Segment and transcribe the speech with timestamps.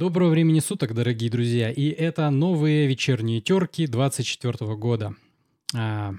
[0.00, 1.70] Доброго времени суток, дорогие друзья.
[1.70, 5.14] И это новые вечерние терки 24 года.
[5.76, 6.14] А,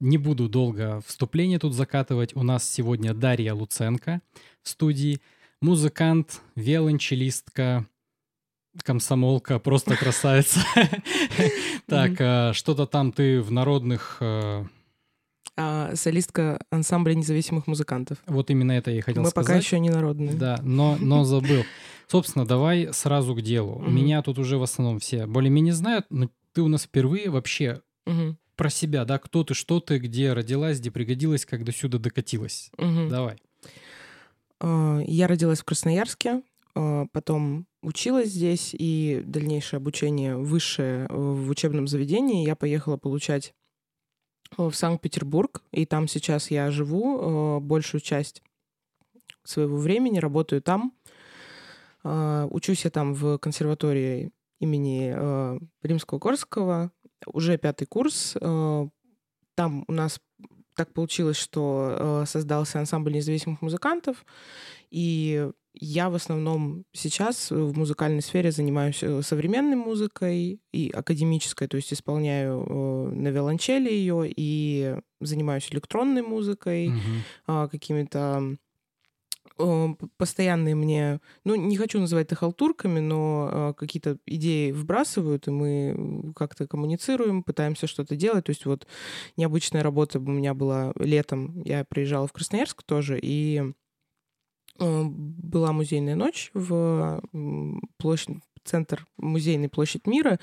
[0.00, 2.34] не буду долго вступление тут закатывать.
[2.34, 4.22] У нас сегодня Дарья Луценко
[4.64, 5.20] в студии.
[5.60, 7.86] Музыкант, виолончелистка,
[8.82, 10.58] комсомолка, просто красавица.
[11.86, 14.16] Так, а, что-то там ты в народных
[15.56, 18.18] а, солистка ансамбля независимых музыкантов.
[18.26, 19.48] Вот именно это я и хотел Мы сказать.
[19.48, 20.34] пока еще не народные.
[20.34, 21.64] Да, но, но забыл.
[22.08, 23.78] Собственно, давай сразу к делу.
[23.78, 23.94] Мгм.
[23.94, 28.36] Меня тут уже в основном все более-менее знают, но ты у нас впервые вообще Мгм,
[28.56, 32.70] про себя, да, кто ты, что ты, где родилась, где пригодилась, как до сюда докатилась.
[32.78, 33.08] мгм.
[33.08, 33.36] Давай.
[34.60, 36.42] А, Я родилась в Красноярске,
[36.74, 43.54] а, потом училась здесь, и дальнейшее обучение высшее в учебном заведении я поехала получать
[44.56, 48.42] в Санкт-Петербург, и там сейчас я живу э, большую часть
[49.44, 50.92] своего времени, работаю там.
[52.04, 56.92] А, Учусь я там в консерватории имени э, Римского-Корского,
[57.26, 58.36] уже пятый курс.
[58.40, 58.88] Э,
[59.54, 60.20] Там у нас
[60.74, 64.24] так получилось, что э, создался ансамбль независимых музыкантов,
[64.90, 71.76] и я в основном сейчас в музыкальной сфере занимаюсь э, современной музыкой и академической, то
[71.76, 77.00] есть исполняю э, на виолончели ее и занимаюсь электронной музыкой, Мгм.
[77.46, 78.56] а, какими-то
[79.58, 86.32] э, постоянные мне, ну, не хочу называть это халтурками, но какие-то идеи вбрасывают, и мы
[86.34, 88.46] как-то коммуницируем, пытаемся что-то делать.
[88.46, 88.86] То есть вот
[89.36, 91.60] необычная работа у меня была летом.
[91.64, 93.72] Я приезжала в Красноярск тоже, и
[94.78, 97.22] была музейная ночь в
[97.98, 100.38] площадь центр музейный площадь мира,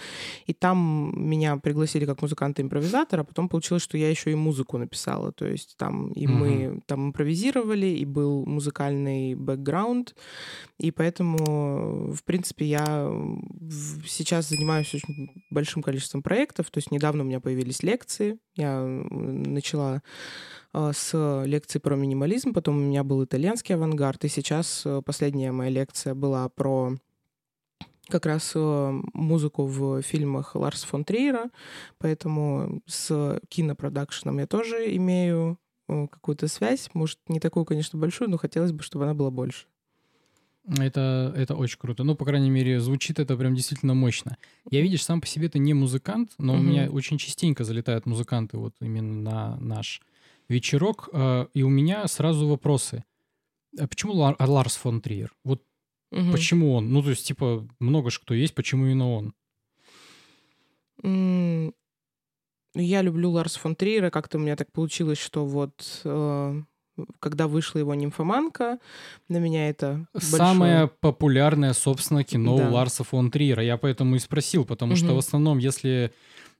[0.45, 5.31] и там меня пригласили как музыканта-импровизатора, а потом получилось, что я еще и музыку написала,
[5.31, 10.15] то есть там и мы там импровизировали, и был музыкальный бэкграунд,
[10.79, 13.11] и поэтому, в принципе, я
[14.05, 19.43] сейчас занимаюсь очень большим количеством проектов, то есть недавно у меня появились лекции, я м,
[19.43, 20.01] начала
[20.73, 25.51] а, с лекции про минимализм, потом у меня был итальянский авангард, и сейчас э, последняя
[25.51, 26.95] моя лекция была про
[28.09, 31.49] как раз э, музыку в фильмах Ларса фон Триера,
[31.97, 38.37] поэтому с кинопродакшеном я тоже имею э, какую-то связь, может, не такую, конечно, большую, но
[38.37, 39.67] хотелось бы, чтобы она была больше.
[40.77, 42.03] Это, это очень круто.
[42.03, 44.37] Ну, по крайней мере, звучит это прям действительно мощно.
[44.69, 46.65] Я, видишь, сам по себе ты не музыкант, но у Мгм.
[46.67, 50.01] меня очень частенько залетают музыканты вот именно на наш
[50.47, 53.03] вечерок, э, и у меня сразу вопросы.
[53.79, 55.33] А почему Лар- Ларс фон Триер?
[55.43, 55.63] Вот
[56.11, 56.31] Мгм.
[56.31, 56.91] почему он?
[56.91, 59.33] Ну, то есть, типа, много ж кто есть, почему именно он?
[61.03, 61.73] Ну,
[62.75, 64.09] Я люблю Ларса фон Триера.
[64.09, 66.61] Как-то у меня так получилось, что вот э,
[67.19, 68.79] когда вышла его «Нимфоманка»,
[69.27, 70.87] на меня это Самое большое...
[71.01, 72.69] популярное, собственно, кино Да.
[72.69, 73.63] у Ларса фон Триера.
[73.63, 75.15] Я поэтому и спросил, потому что Мгм.
[75.15, 76.11] в основном, если,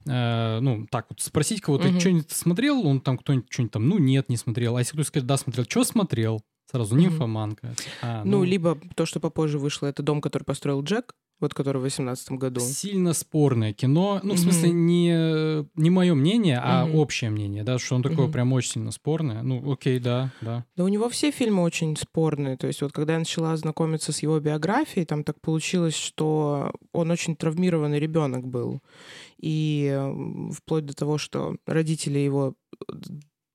[0.07, 1.99] э, ну, так вот, спросить кого-то, Мгм.
[1.99, 4.77] что-нибудь смотрел, он там кто-нибудь что-нибудь там, ну, нет, не смотрел.
[4.77, 6.41] А если кто-то скажет, да, смотрел, что смотрел?
[6.69, 7.73] Сразу нимфоманка.
[8.01, 11.81] А, Ну, либо то, что попозже вышло, это «Дом, который построил Джек», вот который в
[11.83, 12.59] 2018 году.
[12.59, 14.19] Сильно спорное кино.
[14.23, 16.95] Ну, в смысле, не, не мое мнение, а Мгм.
[16.95, 18.31] общее мнение, да, что он такое Мгм.
[18.33, 19.41] прям очень сильно спорное.
[19.41, 20.65] Ну, окей, да, да.
[20.75, 22.57] Да у него все фильмы очень спорные.
[22.57, 27.09] То есть вот когда я начала знакомиться с его биографией, там так получилось, что он
[27.09, 28.81] очень травмированный ребенок был.
[29.37, 29.97] И
[30.53, 32.53] вплоть до того, что родители его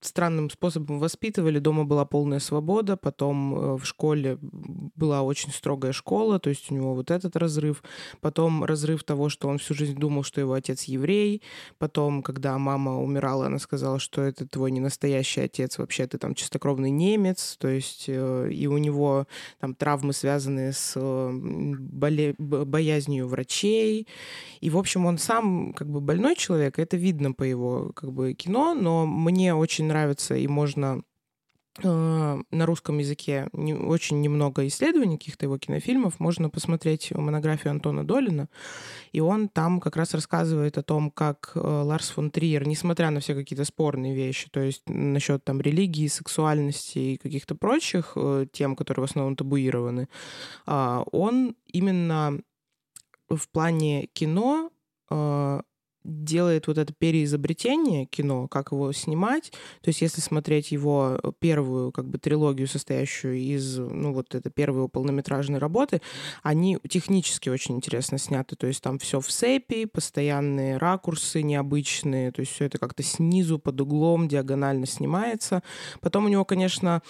[0.06, 6.38] странным способом воспитывали, дома была полная свобода, потом э, в школе была очень строгая школа,
[6.38, 7.82] то есть у него вот этот разрыв,
[8.20, 11.42] потом разрыв того, что он всю жизнь думал, что его отец еврей,
[11.78, 16.34] потом, когда мама умирала, она сказала, что это твой не настоящий отец, вообще ты там
[16.34, 19.26] чистокровный немец, то есть э, и у него
[19.60, 24.06] там травмы, связанные с э, боле- боязнью врачей,
[24.60, 28.34] и, в общем, он сам как бы больной человек, это видно по его как бы
[28.34, 31.02] кино, но мне очень нравится, и можно
[31.82, 36.18] э, на русском языке не, очень немного исследований каких-то его кинофильмов.
[36.18, 38.48] Можно посмотреть монографию Антона Долина,
[39.12, 43.20] и он там как раз рассказывает о том, как э, Ларс фон Триер, несмотря на
[43.20, 48.74] все какие-то спорные вещи, то есть насчет там религии, сексуальности и каких-то прочих э, тем,
[48.74, 50.08] которые в основном табуированы,
[50.66, 52.40] а, он именно
[53.28, 54.70] в плане кино
[56.04, 59.50] делает вот это переизобретение кино, как его снимать.
[59.80, 64.88] То есть если смотреть его первую как бы трилогию, состоящую из, ну вот это первые
[64.88, 66.02] полнометражные работы,
[66.42, 68.56] они технически очень интересно сняты.
[68.56, 73.58] То есть там все в сепи, постоянные ракурсы необычные, то есть все это как-то снизу
[73.58, 75.62] под углом диагонально снимается.
[76.00, 77.02] Потом у него, конечно,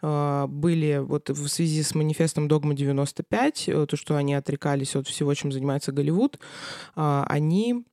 [0.00, 5.06] а, были вот в связи с манифестом Догма 95, э, то, что они отрекались от
[5.06, 6.38] всего, чем занимается Голливуд,
[6.94, 7.84] они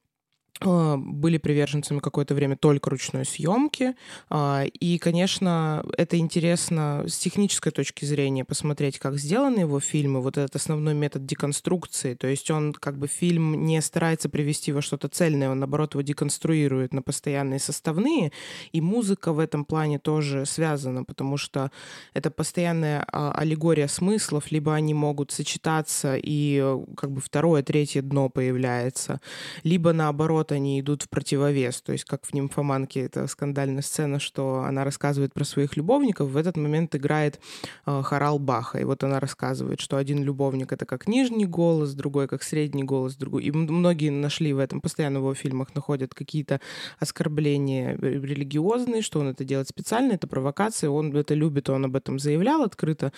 [0.61, 3.95] были приверженцами какое-то время только ручной съемки.
[4.29, 10.21] А, и, конечно, это интересно с технической точки зрения посмотреть, как сделаны его фильмы.
[10.21, 12.13] Вот этот основной метод деконструкции.
[12.13, 16.01] То есть он как бы фильм не старается привести во что-то цельное, он, наоборот, его
[16.01, 18.31] деконструирует на постоянные составные.
[18.71, 21.69] И музыка в этом плане тоже связана, потому что
[22.13, 26.63] это постоянная а, аллегория смыслов, либо они могут сочетаться, и
[26.95, 29.19] как бы второе, третье дно появляется,
[29.63, 31.81] либо наоборот наоборот, они идут в противовес.
[31.81, 36.37] То есть, как в «Нимфоманке» это скандальная сцена, что она рассказывает про своих любовников, в
[36.37, 37.39] этот момент играет
[37.85, 38.79] э, хорал Баха.
[38.79, 43.15] И вот она рассказывает, что один любовник— это как нижний голос, другой— как средний голос,
[43.15, 43.43] другой.
[43.43, 46.59] И многие нашли в этом, постоянно в его фильмах находят какие-то
[46.99, 52.19] оскорбления религиозные, что он это делает специально, это провокация, он это любит, он об этом
[52.19, 53.11] заявлял открыто.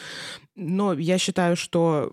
[0.56, 2.12] Но я считаю, что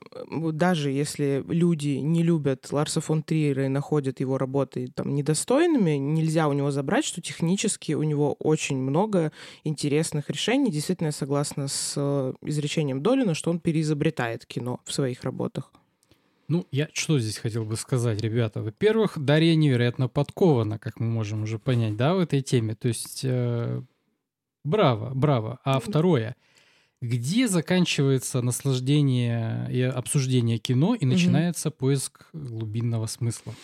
[0.53, 5.93] даже если люди не любят Ларса фон Триера и находят его работы там, там недостойными,
[5.93, 10.71] нельзя у него забрать, что технически у него очень много интересных решений.
[10.71, 15.71] Действительно, я согласна с э, изречением Долина, что он переизобретает кино в своих работах.
[16.49, 18.63] Ну, я что здесь хотел бы сказать, ребята?
[18.63, 22.75] Во-первых, Дарья невероятно подкована, как мы можем уже понять, да, в этой теме.
[22.75, 23.83] То есть, э,
[24.65, 25.59] браво, браво.
[25.65, 26.35] А второе,
[27.03, 31.77] где заканчивается наслаждение и обсуждение кино и начинается mm-hmm.
[31.79, 33.55] поиск глубинного смысла?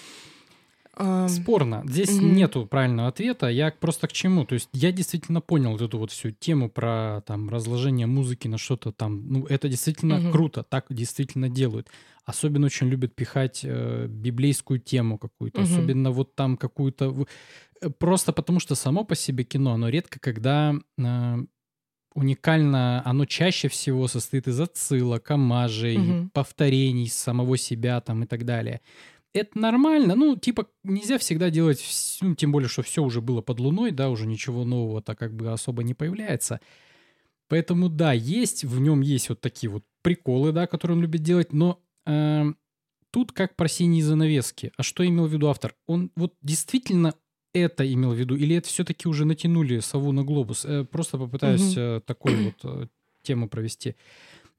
[0.96, 1.84] Спорно.
[1.86, 2.32] Здесь mm-hmm.
[2.32, 3.48] нету правильного ответа.
[3.48, 4.44] Я просто к чему?
[4.44, 8.92] То есть я действительно понял эту вот всю тему про там разложение музыки на что-то
[8.92, 9.26] там.
[9.28, 10.32] Ну, это действительно mm-hmm.
[10.32, 10.62] круто.
[10.62, 11.88] Так действительно делают.
[12.24, 15.60] Особенно очень любят пихать э, библейскую тему какую-то.
[15.60, 15.64] Mm-hmm.
[15.64, 17.26] Особенно вот там какую-то...
[17.80, 20.74] Э, просто потому что само по себе кино, оно редко когда...
[20.98, 21.36] Э,
[22.12, 26.30] уникально, оно чаще всего состоит из отсылок, омажей, mm-hmm.
[26.32, 28.80] повторений самого себя там и так далее
[29.32, 30.14] это нормально.
[30.14, 31.82] Ну, типа, нельзя всегда делать,
[32.20, 35.34] ну, тем более, что все уже было под луной, да, уже ничего нового так как
[35.34, 36.60] бы особо не появляется.
[37.48, 41.52] Поэтому, да, есть, в нем есть вот такие вот приколы, да, которые он любит делать,
[41.52, 42.44] но э,
[43.10, 44.72] тут как про синие занавески.
[44.76, 45.74] А что имел в виду автор?
[45.86, 47.14] Он вот действительно
[47.52, 50.64] это имел в виду, или это все-таки уже натянули сову на глобус?
[50.64, 51.80] Э, просто попытаюсь угу.
[51.80, 52.86] э, такую вот э,
[53.22, 53.96] тему провести.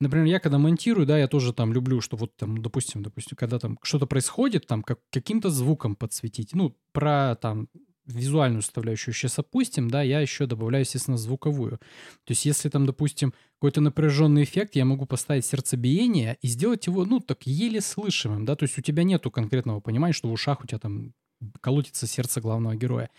[0.02, 3.60] Например, я когда монтирую, да, я тоже там люблю, что вот там, допустим, допустим, когда
[3.60, 6.54] там что-то происходит, там как, каким-то звуком подсветить.
[6.54, 7.68] Ну, про там
[8.06, 11.78] визуальную составляющую сейчас опустим, да, я еще добавляю, естественно, звуковую.
[12.26, 17.06] То есть, если там, допустим, какой-то напряженный эффект, я могу поставить сердцебиение и сделать его,
[17.06, 20.64] ну, так еле слышимым, да, то есть у тебя нету конкретного понимания, что в ушах
[20.64, 21.14] у тебя там
[21.62, 23.12] колотится сердце главного героя.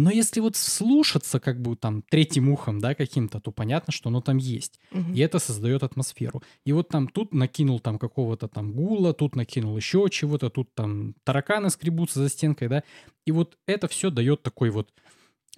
[0.00, 4.22] Но если вот слушаться как бы там третьим ухом, да, каким-то, то понятно, что оно
[4.22, 4.80] там есть.
[4.92, 5.12] Угу.
[5.12, 6.42] И это создает атмосферу.
[6.64, 11.14] И вот там тут накинул там какого-то там гула, тут накинул еще чего-то, тут там
[11.22, 12.82] тараканы скребутся за стенкой, да.
[13.26, 14.90] И вот это все дает такой вот,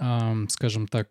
[0.01, 1.09] эм, скажем так,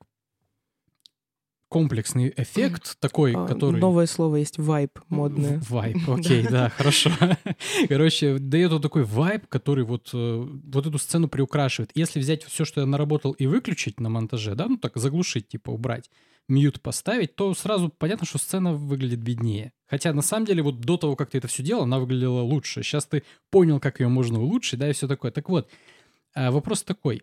[1.71, 3.79] комплексный эффект такой, а, который...
[3.79, 5.61] Новое слово есть вайп модное.
[5.69, 7.11] Вайп, окей, да, хорошо.
[7.87, 11.91] Короче, дает вот такой вайп, который вот, э, вот эту сцену приукрашивает.
[11.95, 15.69] Если взять все, что я наработал, и выключить на монтаже, да, ну так заглушить, типа
[15.69, 16.09] убрать,
[16.49, 19.71] мьют поставить, то сразу понятно, что сцена выглядит беднее.
[19.87, 22.83] Хотя на самом деле вот до того, как ты это все делал, она выглядела лучше.
[22.83, 25.31] Сейчас ты понял, как ее можно улучшить, да, и все такое.
[25.31, 25.69] Так вот,
[26.35, 27.21] а, вопрос такой.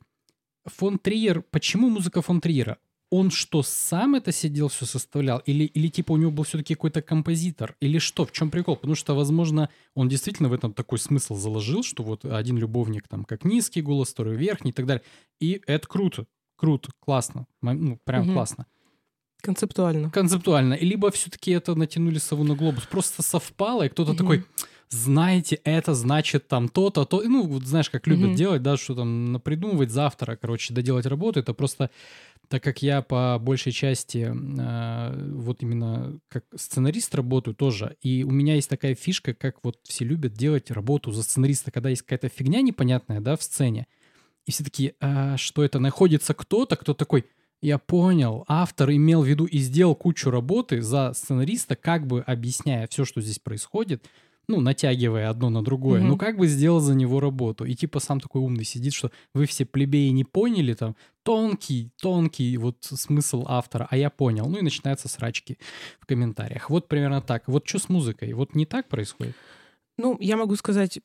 [0.64, 2.78] Фон Триер, почему музыка фон Триера?
[3.10, 5.38] Он что, сам это сидел, все составлял?
[5.46, 7.76] Или, или типа у него был все-таки какой-то композитор?
[7.80, 8.24] Или что?
[8.24, 8.76] В чем прикол?
[8.76, 13.24] Потому что, возможно, он действительно в этом такой смысл заложил, что вот один любовник там
[13.24, 15.02] как низкий голос, второй верхний и так далее.
[15.40, 16.26] И это круто.
[16.56, 17.46] Круто, классно.
[17.62, 18.32] Ну, прям угу.
[18.32, 18.66] классно.
[19.40, 20.10] Концептуально.
[20.10, 20.74] Концептуально.
[20.74, 22.84] И либо все-таки это натянули сову на глобус.
[22.84, 24.18] Просто совпало, и кто-то угу.
[24.18, 24.44] такой
[24.90, 27.22] знаете, это значит там то-то, то.
[27.22, 28.34] Ну, вот знаешь, как любят mm-hmm.
[28.34, 31.40] делать, да, что там придумывать завтра, короче, доделать работу.
[31.40, 31.90] Это просто
[32.48, 38.30] так как я по большей части э, вот именно как сценарист работаю тоже, и у
[38.30, 42.28] меня есть такая фишка, как вот все любят делать работу за сценариста, когда есть какая-то
[42.28, 43.86] фигня непонятная, да, в сцене,
[44.46, 47.26] и все таки а, что это находится кто-то, кто такой,
[47.60, 52.86] я понял, автор имел в виду и сделал кучу работы за сценариста, как бы объясняя
[52.86, 54.06] все, что здесь происходит,
[54.48, 56.08] ну, натягивая одно на другое, Мгм.
[56.08, 57.64] ну, как бы сделал за него работу.
[57.64, 62.56] И типа сам такой умный сидит, что вы все плебеи не поняли там, тонкий, тонкий
[62.56, 64.48] вот смысл автора, а я понял.
[64.48, 65.58] Ну и начинаются срачки
[66.00, 66.70] в комментариях.
[66.70, 67.44] Вот примерно так.
[67.46, 68.32] Вот что с музыкой?
[68.32, 69.34] Вот не так происходит?
[69.98, 71.00] Ну, я могу сказать,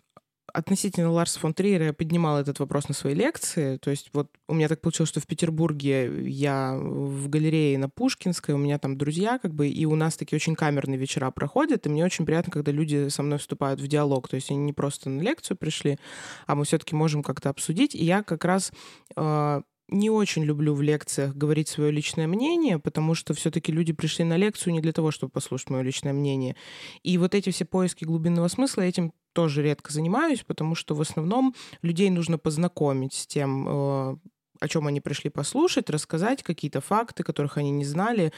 [0.53, 3.77] относительно Ларса фон Триера я поднимала этот вопрос на своей лекции.
[3.77, 8.53] То есть вот у меня так получилось, что в Петербурге я в галерее на Пушкинской,
[8.53, 11.89] у меня там друзья как бы, и у нас такие очень камерные вечера проходят, и
[11.89, 14.29] мне очень приятно, когда люди со мной вступают в диалог.
[14.29, 15.97] То есть они не просто на лекцию пришли,
[16.45, 17.95] а мы все-таки можем как-то обсудить.
[17.95, 18.71] И я как раз
[19.15, 24.23] э, не очень люблю в лекциях говорить свое личное мнение, потому что все-таки люди пришли
[24.23, 26.55] на лекцию не для того, чтобы послушать мое личное мнение.
[27.01, 31.53] И вот эти все поиски глубинного смысла этим тоже редко занимаюсь, потому что в основном
[31.81, 34.15] людей нужно познакомить с тем, э,
[34.59, 38.31] о чем они пришли послушать, рассказать какие-то факты, которых они не знали.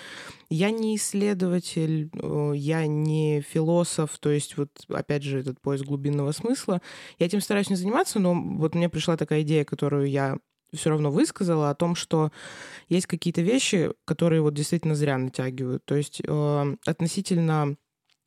[0.49, 6.31] Я не исследователь, э, я не философ, то есть вот опять же этот поиск глубинного
[6.31, 6.81] смысла.
[7.19, 10.37] Я этим стараюсь не заниматься, но вот мне пришла такая идея, которую я
[10.73, 12.31] все равно высказала о том, что
[12.89, 15.85] есть какие-то вещи, которые вот действительно зря натягивают.
[15.85, 17.77] То есть э, относительно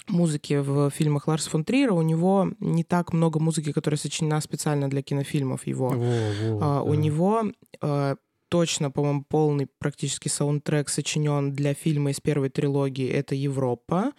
[0.08, 4.88] музыки в фильмах Ларса фон Триера у него не так много музыки, которая сочинена специально
[4.88, 5.88] для кинофильмов его.
[5.90, 6.96] Во, во, А, У да.
[6.96, 7.42] него
[7.82, 8.16] э,
[8.48, 13.08] точно, по-моему, полный практически саундтрек сочинен для фильма из первой трилогии.
[13.08, 14.12] Это Европа.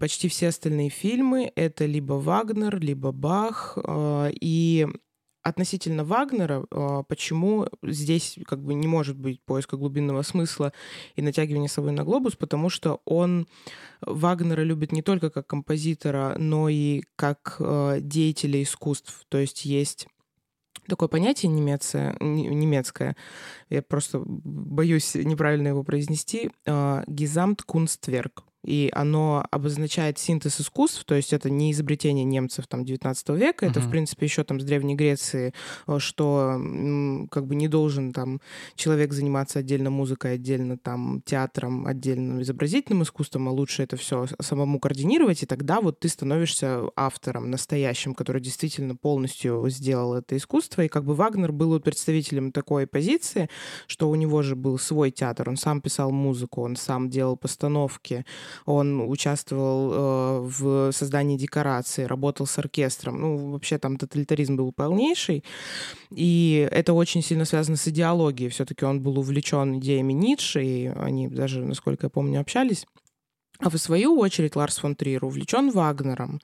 [0.00, 3.78] Почти все остальные фильмы это либо Вагнер, либо Бах.
[3.82, 4.86] э, И
[5.48, 10.72] относительно Вагнера, э, почему здесь как бы не может быть поиска глубинного смысла
[11.14, 13.46] и натягивания совы на глобус, потому что он
[14.00, 19.24] Вагнера любит не только как композитора, но и как э, деятеля искусств.
[19.28, 20.08] То есть есть
[20.88, 23.16] такое понятие немецкое, немецкое,
[23.70, 28.42] я просто боюсь неправильно его произнести, э, Gesamtkunstwerk.
[28.64, 33.80] И оно обозначает синтез искусств, то есть это не изобретение немцев там 19 века, это,
[33.80, 35.54] в принципе, еще там с Древней Греции,
[35.86, 36.60] э, что
[37.30, 38.40] как бы не должен там
[38.74, 44.80] человек заниматься отдельно музыкой, отдельно там театром, отдельно изобразительным искусством, а лучше это все самому
[44.80, 50.82] координировать, и тогда вот ты становишься автором настоящим, который действительно полностью сделал это искусство.
[50.82, 53.48] И как бы Вагнер был представителем такой позиции,
[53.86, 58.24] что у него же был свой театр, он сам писал музыку, он сам делал постановки,
[58.64, 63.20] он участвовал э, в создании декораций, работал с оркестром.
[63.20, 65.44] Ну, вообще там тоталитаризм был полнейший.
[66.10, 68.50] И это очень сильно связано с идеологией.
[68.50, 72.86] Все-таки он был увлечен идеями Ницше, и они даже, насколько я помню, общались.
[73.60, 76.40] А в свою очередь Ларс фон Триер увлечен Вагнером.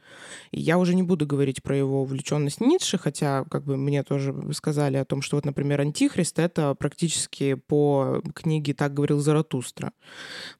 [0.51, 4.35] И я уже не буду говорить про его увлеченность Ницше, хотя как бы мне тоже
[4.53, 9.93] сказали о том, что вот, например, Антихрист— это практически по книге «Так говорил Заратустра».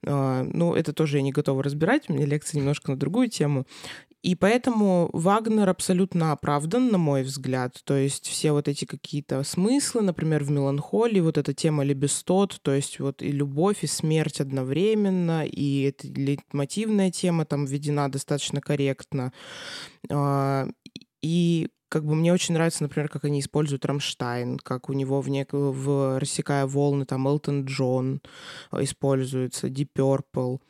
[0.07, 3.67] А, Ну, это тоже я не готова разбирать, меня лекция немножко на другую тему.
[4.23, 7.81] И поэтому Вагнер абсолютно оправдан, на мой взгляд.
[7.85, 12.73] То есть все вот эти какие-то смыслы, например, в «Меланхолии», вот эта тема лебестот, то
[12.73, 16.07] есть вот и любовь, и смерть одновременно, и эта
[16.45, 19.33] лейтмотивная тема там введена достаточно корректно.
[20.11, 20.69] А,
[21.23, 25.29] И как бы мне очень нравится, например, как они используют Рамштайн, как у него в,
[25.29, 28.23] нек- в «Рассекая волны» там Элтон Джон
[28.73, 30.61] э, используется, Deep Purple.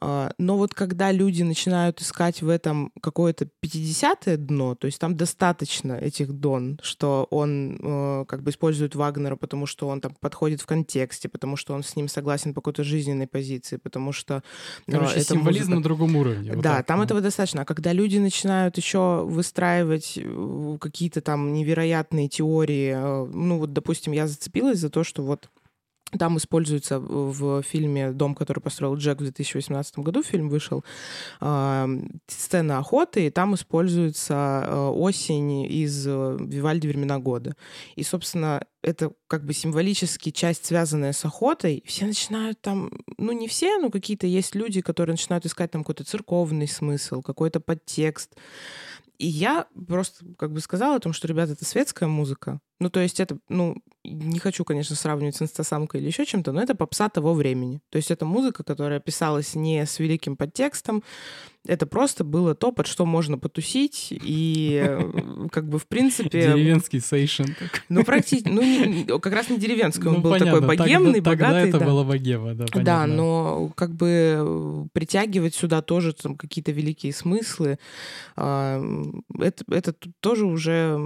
[0.00, 5.16] А, Но вот когда люди начинают искать в этом какое-то 50-е дно, то есть там
[5.16, 10.60] достаточно этих дон, что он э, как бы использует Вагнера, потому что он там подходит
[10.60, 14.42] в контексте, потому что он с ним согласен по какой-то жизненной позиции, потому что...
[14.86, 16.52] э, Короче, символизм музыка- на другом уровне.
[16.52, 17.04] вот да, так, там ну.
[17.04, 17.62] этого достаточно.
[17.62, 24.12] А когда люди начинают еще выстраивать э, какие-то там невероятные теории, э, ну вот, допустим,
[24.12, 25.48] я зацепилась за то, что вот
[26.16, 30.84] там используется в фильме «Дом, который построил Джек» в 2018 году, фильм вышел,
[31.40, 31.88] а,
[32.26, 37.56] сцена охоты, и там используется э, осень из э, Вивальди «Времена года».
[37.94, 41.82] И, собственно, это как бы символически часть, связанная с охотой.
[41.86, 46.04] Все начинают там, ну не все, но какие-то есть люди, которые начинают искать там какой-то
[46.04, 48.34] церковный смысл, какой-то подтекст.
[49.18, 52.60] И я просто как бы сказала о том, что, ребята, это светская музыка.
[52.80, 56.62] Ну, то есть это, ну, не хочу, конечно, сравнивать с инстасамкой или еще чем-то, но
[56.62, 57.80] это попса того времени.
[57.90, 61.02] То есть это музыка, которая писалась не с великим подтекстом,
[61.66, 66.40] это просто было то, под что можно потусить, и э, как бы в принципе...
[66.54, 67.46] Деревенский сейшн.
[67.88, 71.20] Ну, практически, ну, не- как раз не деревенский, он Ну, был понятно, такой тогда- богемный,
[71.20, 71.68] Тогда богатый.
[71.68, 71.84] это да.
[71.86, 77.78] была богема, да, Да, но как бы э, притягивать сюда тоже там какие-то великие смыслы,
[78.36, 78.80] а,
[79.38, 80.96] это, это тоже уже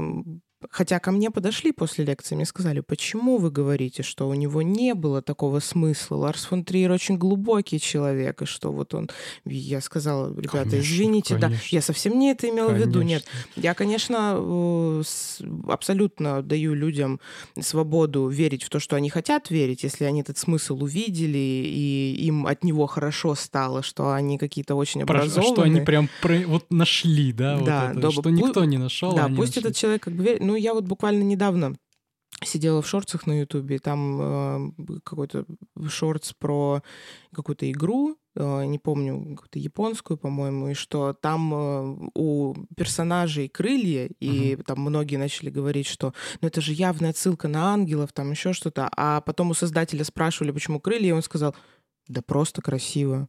[0.70, 4.94] Хотя ко мне подошли после лекции, мне сказали, почему вы говорите, что у него не
[4.94, 6.16] было такого смысла.
[6.16, 9.08] Ларс фон Триер очень глубокий человек, и что вот он...
[9.44, 11.68] Я сказала, ребята, Конечно, извините, да, конечно.
[11.76, 13.02] я совсем не это имела в виду.
[13.02, 13.60] Нет, Конечно.
[13.60, 15.02] я, конечно, э,
[15.68, 17.20] абсолютно даю людям
[17.60, 22.46] свободу верить в то, что они хотят верить, если они этот смысл увидели, и им
[22.46, 25.52] от него хорошо стало, что они какие-то очень Про- образованные.
[25.54, 27.56] Что они прям про- вот нашли, да?
[27.56, 29.14] вот Да, это, да, что пу- никто не нашел.
[29.14, 29.60] Да, пусть нашли.
[29.62, 30.40] этот человек как бы верит.
[30.52, 31.76] Ну, я вот буквально недавно
[32.44, 35.46] сидела в шортсах на Ютубе, там э, какой-то
[35.88, 36.82] шортс про
[37.34, 44.10] какую-то игру, э, не помню, какую-то японскую, по-моему, и что там э, у персонажей крылья,
[44.20, 48.52] и там многие начали говорить, что ну это же явная отсылка на ангелов, там еще
[48.52, 51.56] что-то, а потом у создателя спрашивали, почему крылья, и он сказал,
[52.08, 53.26] да просто красиво.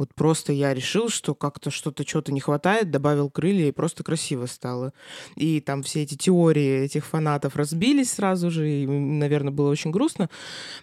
[0.00, 4.46] Вот просто я решил, что как-то что-то, что-то не хватает, добавил крылья, и просто красиво
[4.46, 4.94] стало.
[5.36, 10.30] И там все эти теории этих фанатов разбились сразу же, и, наверное, было очень грустно.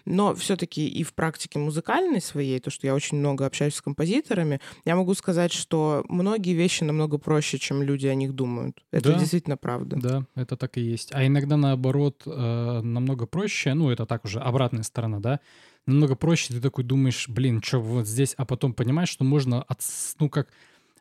[0.06, 4.60] Но все-таки и в практике музыкальной своей, то, что я очень много общаюсь с композиторами,
[4.86, 8.84] я могу сказать, что многие вещи намного проще, чем люди о них думают.
[8.92, 9.18] Это Да.
[9.20, 9.96] действительно правда.
[10.00, 11.10] Да, это так и есть.
[11.16, 15.40] А иногда наоборот э, намного проще, ну это так уже обратная сторона, да,
[15.88, 19.80] намного проще ты такой думаешь, блин, что вот здесь, а потом понимаешь, что можно, от,
[20.20, 20.50] ну как,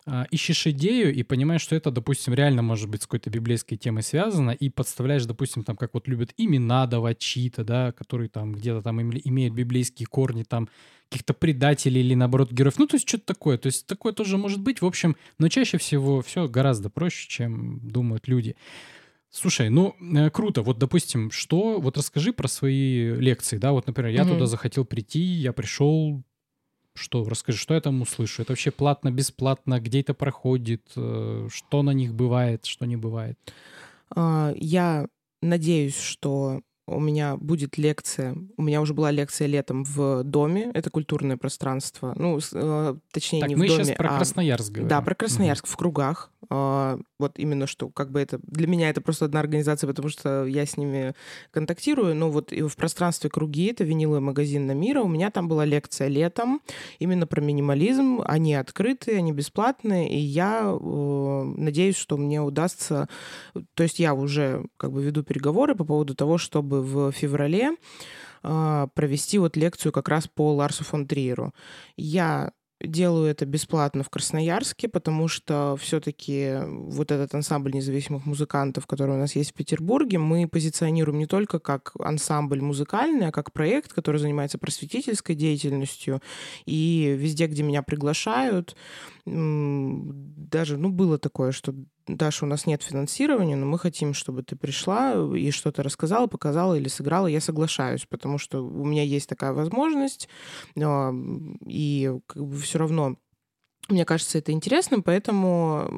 [0.08, 4.04] а, ищешь идею и понимаешь, что это, допустим, реально может быть с какой-то библейской темой
[4.04, 8.82] связано, и подставляешь, допустим, там, как вот любят имена давать чьи-то, да, которые там где-то
[8.82, 10.68] там им- имеют библейские корни, там,
[11.08, 12.78] каких-то предателей или, наоборот, героев.
[12.78, 13.58] Ну, то есть что-то такое.
[13.58, 14.80] То есть такое тоже может быть.
[14.80, 18.56] В общем, но чаще всего все гораздо проще, чем думают люди.
[19.36, 20.62] Слушай, ну, э, круто.
[20.62, 21.78] Вот, допустим, что...
[21.78, 23.72] Вот расскажи про свои лекции, да?
[23.72, 24.34] Вот, например, я Мгм.
[24.34, 26.22] туда захотел прийти, я пришел...
[26.94, 27.22] Что?
[27.28, 28.40] Расскажи, что я там услышу?
[28.40, 29.78] Это вообще платно, бесплатно?
[29.78, 30.90] Где это проходит?
[30.96, 33.38] Э, Что на них бывает, что не бывает?
[34.14, 35.06] А, Я
[35.42, 38.36] надеюсь, что у меня будет лекция.
[38.56, 40.70] У меня уже была лекция летом в доме.
[40.72, 42.14] Это культурное пространство.
[42.16, 44.88] Ну, э, точнее, Так, не мы в доме, сейчас про а- Красноярск говорим.
[44.88, 46.30] Да, про Красноярск в кругах.
[47.18, 48.38] Вот именно что, как бы это...
[48.42, 51.14] Для меня это просто одна организация, потому что я с ними
[51.50, 52.14] контактирую.
[52.14, 55.02] Но вот в пространстве круги, это виниловый магазин на мира.
[55.02, 56.60] У меня там была лекция летом
[56.98, 58.20] именно про минимализм.
[58.24, 60.10] Они открытые, они бесплатные.
[60.10, 63.08] И я э, надеюсь, что мне удастся...
[63.74, 67.76] То есть я уже как бы веду переговоры по поводу того, чтобы в феврале
[68.42, 71.52] а, провести вот лекцию как раз по Ларсу фон Триеру.
[71.96, 79.16] Я делаю это бесплатно в Красноярске, потому что все-таки вот этот ансамбль независимых музыкантов, который
[79.16, 83.92] у нас есть в Петербурге, мы позиционируем не только как ансамбль музыкальный, а как проект,
[83.92, 86.20] который занимается просветительской деятельностью.
[86.66, 88.76] И везде, где меня приглашают,
[89.24, 91.74] даже, ну, было такое, что
[92.08, 96.74] Даша, у нас нет финансирования, но мы хотим, чтобы ты пришла и что-то рассказала, показала
[96.74, 97.26] или сыграла.
[97.26, 100.28] Я соглашаюсь, потому что у меня есть такая возможность,
[100.80, 101.12] а,
[101.66, 103.16] и как бы все равно
[103.88, 105.88] мне кажется, это интересным, поэтому,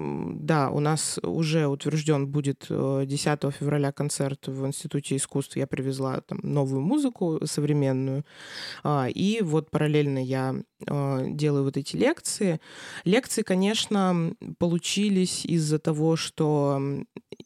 [0.41, 5.57] да, у нас уже утвержден будет э, 10 февраля концерт в Институте искусств.
[5.57, 8.25] Я привезла там новую музыку современную.
[8.85, 10.55] А, И вот параллельно я
[10.87, 12.61] э, делаю вот эти лекции.
[13.05, 16.81] Лекции, конечно, получились из-за того, что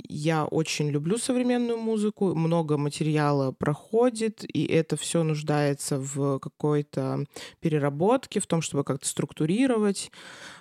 [0.09, 7.25] я очень люблю современную музыку, много материала проходит, и это все нуждается в какой-то
[7.61, 10.11] переработке, в том, чтобы как-то структурировать.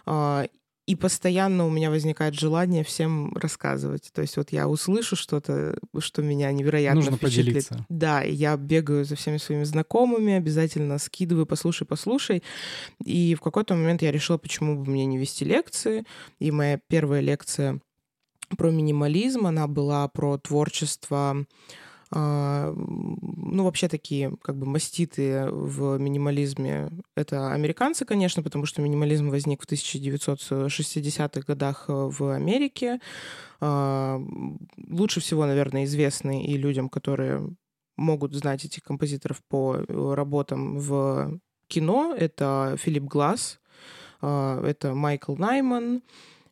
[0.06, 0.46] А,
[0.88, 4.10] И постоянно у меня возникает желание всем рассказывать.
[4.14, 7.46] То есть вот я услышу что-то, что меня невероятно Нужно впечатлит.
[7.46, 7.86] поделиться.
[7.88, 12.44] Да, я бегаю за всеми своими знакомыми, обязательно скидываю, послушай, послушай.
[13.06, 16.04] И в какой-то момент я решила, почему бы мне не вести лекции.
[16.40, 17.80] И моя первая лекция
[18.58, 21.46] про минимализм, она была про творчество
[22.14, 26.90] ну, вообще такие как бы маститы в минимализме.
[27.16, 33.00] Это американцы, конечно, потому что минимализм возник в 1960-х годах э, в Америке.
[33.62, 34.22] А,
[34.90, 37.48] Лучше всего, наверное, известны и людям, которые
[37.96, 42.14] могут знать этих композиторов по э, работам в кино.
[42.18, 43.60] Это Филипп Глаз,
[44.22, 46.04] а, это Майкл Найман,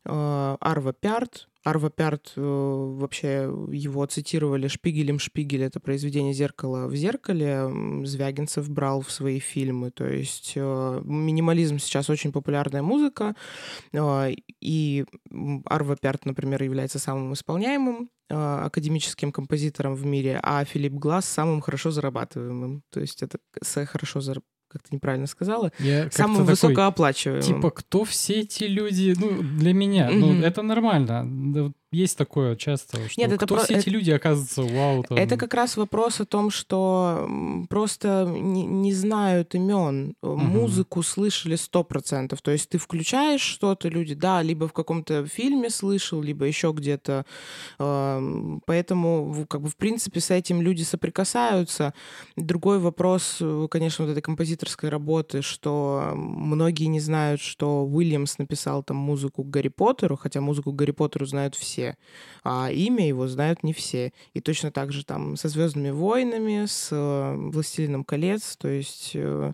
[0.06, 1.49] а, Арва Пярт.
[1.64, 7.70] Арва Пярт, э, вообще его цитировали Шпигелем Шпигель, это произведение «Зеркало в зеркале»,
[8.06, 9.92] Звягинцев брал в свои фильмы.
[9.92, 13.36] То есть э, минимализм сейчас очень популярная музыка,
[13.96, 14.30] а,
[14.62, 15.06] и
[15.66, 21.90] Арва Пярт, например, является самым исполняемым академическим композитором в мире, а Филипп Глаз самым хорошо
[21.90, 22.84] зарабатываемым.
[22.92, 24.22] То есть это с- хорошо
[24.70, 27.44] как-то неправильно сказала, Я самым такой, высокооплачиваемым.
[27.44, 29.16] Типа, кто все эти люди?
[29.18, 30.44] Ну, для меня, ну, Мгм.
[30.44, 31.74] это нормально.
[31.92, 35.18] Есть такое часто, что Нет, это кто про- все эти люди оказываются, вау, там.
[35.18, 37.28] Это как раз вопрос о том, что
[37.70, 40.14] просто не, не знают имен.
[40.22, 42.42] Музыку слышали сто процентов.
[42.42, 47.26] То есть ты включаешь что-то, люди, да, либо в каком-то фильме слышал, либо еще где-то.
[47.80, 51.94] Эм, Поэтому, как бы, в принципе, с этим люди соприкасаются.
[52.36, 58.84] Другой вопрос, э, конечно, вот этой композиторской работы, что многие не знают, что Уильямс написал
[58.84, 61.79] там музыку к Гарри Поттеру, хотя музыку к Гарри Поттеру знают все,
[62.44, 64.14] а имя его знают не все.
[64.34, 69.54] И точно так же там со Звездными войнами, с э, Властелином колец, то есть э,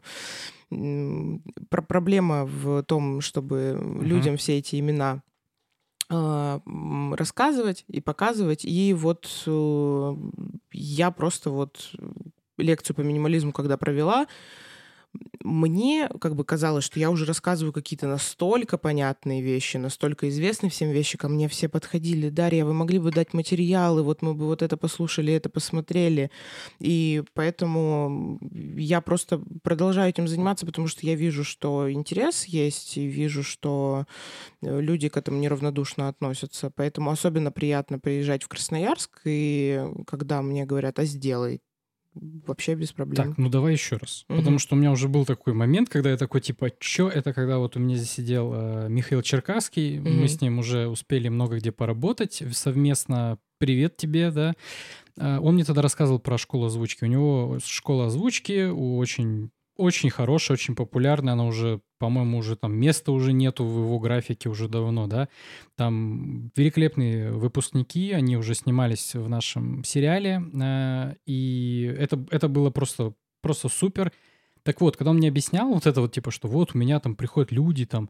[0.70, 5.22] про- проблема в том, чтобы людям все эти имена
[6.08, 6.62] а,
[7.16, 8.64] рассказывать и показывать.
[8.64, 10.16] И вот э,
[10.72, 11.92] я просто вот
[12.58, 14.28] лекцию по минимализму, когда провела,
[15.44, 20.90] мне как бы казалось, что я уже рассказываю какие-то настолько понятные вещи, настолько известные всем
[20.90, 21.18] вещи.
[21.18, 22.30] Ко мне все подходили.
[22.30, 26.32] Дарья, вы могли бы дать материалы, вот мы бы вот это послушали, это посмотрели.
[26.80, 28.40] И поэтому
[28.76, 34.06] я просто продолжаю этим заниматься, потому что я вижу, что интерес есть, и вижу, что
[34.62, 36.72] э, люди к этому неравнодушно относятся.
[36.76, 41.62] Поэтому особенно приятно приезжать в Красноярск, и когда мне говорят, а сделай,
[42.16, 43.16] вообще без проблем.
[43.30, 44.26] Так, ну давай еще раз.
[44.30, 44.40] Мгм.
[44.40, 47.10] Потому что у меня уже был такой момент, когда я такой, типа, чё?
[47.10, 50.28] Это когда вот у меня здесь сидел э, Михаил Черкасский, мы Мгм.
[50.28, 53.38] с ним уже успели много где поработать совместно.
[53.58, 54.54] Привет тебе, да.
[55.18, 57.04] Э, Он мне тогда рассказывал про школу озвучки.
[57.04, 62.76] У него школа озвучки у очень очень хорошая, очень популярная, она уже, по-моему, уже там
[62.76, 65.28] места уже нету в его графике уже давно, да.
[65.76, 73.14] Там великолепные выпускники, они уже снимались в нашем сериале, э, и это, это было просто,
[73.42, 74.12] просто супер.
[74.64, 77.16] Так вот, когда он мне объяснял вот это вот, типа, что вот у меня там
[77.16, 78.10] приходят люди, там,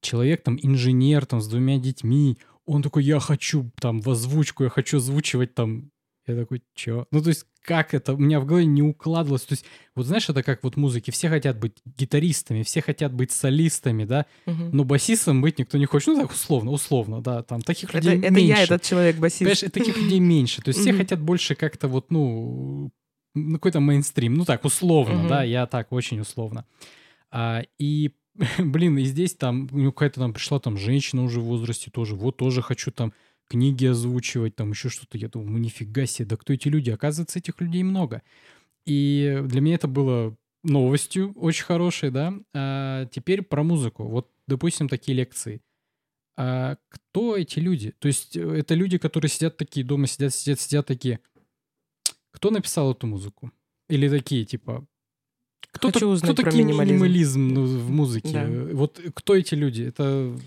[0.00, 4.70] человек, там, инженер, там, с двумя детьми, он такой, я хочу там в озвучку, я
[4.70, 5.90] хочу озвучивать там.
[6.28, 7.06] Я такой, чё?
[7.10, 8.14] Ну, то есть, как это?
[8.14, 9.42] У меня в голове не укладывалось.
[9.42, 9.64] То есть,
[9.94, 11.10] вот знаешь, это как вот в музыке.
[11.12, 14.26] Все хотят быть гитаристами, все хотят быть солистами, да?
[14.46, 14.70] Мгм.
[14.72, 16.08] Но басистом быть никто не хочет.
[16.08, 17.42] Ну, так условно, условно, да.
[17.42, 18.58] Там таких Это, людей это меньше.
[18.58, 19.38] я, этот человек-басист.
[19.40, 20.62] Понимаешь, и таких людей меньше.
[20.62, 22.90] То есть все хотят больше как-то вот, ну,
[23.34, 24.34] ну, какой-то мейнстрим.
[24.34, 26.64] Ну, так, условно, да, я так, очень условно.
[27.30, 28.12] А, и,
[28.58, 32.36] блин, и здесь там, ну, какая-то там пришла там женщина уже в возрасте тоже, вот
[32.36, 33.12] тоже хочу там
[33.48, 35.18] книги озвучивать, там еще что-то.
[35.18, 36.90] Я думаю, ну, нифига себе, да кто эти люди?
[36.90, 38.22] Оказывается, этих людей много.
[38.86, 42.34] И для меня это было новостью очень хорошей, да.
[42.54, 44.04] А теперь про музыку.
[44.04, 45.60] Вот, допустим, такие лекции.
[46.36, 47.92] А кто эти люди?
[47.98, 51.18] То есть э, это люди, которые сидят такие дома, сидят, сидят, сидят такие.
[52.30, 53.50] Кто написал эту музыку?
[53.88, 54.86] Или такие, типа,
[55.72, 56.94] кто, Хочу узнать кто про такие минимализм.
[56.94, 58.32] минимализм ну, в музыке?
[58.32, 58.46] Да.
[58.74, 59.82] Вот кто эти люди?
[59.82, 60.38] Это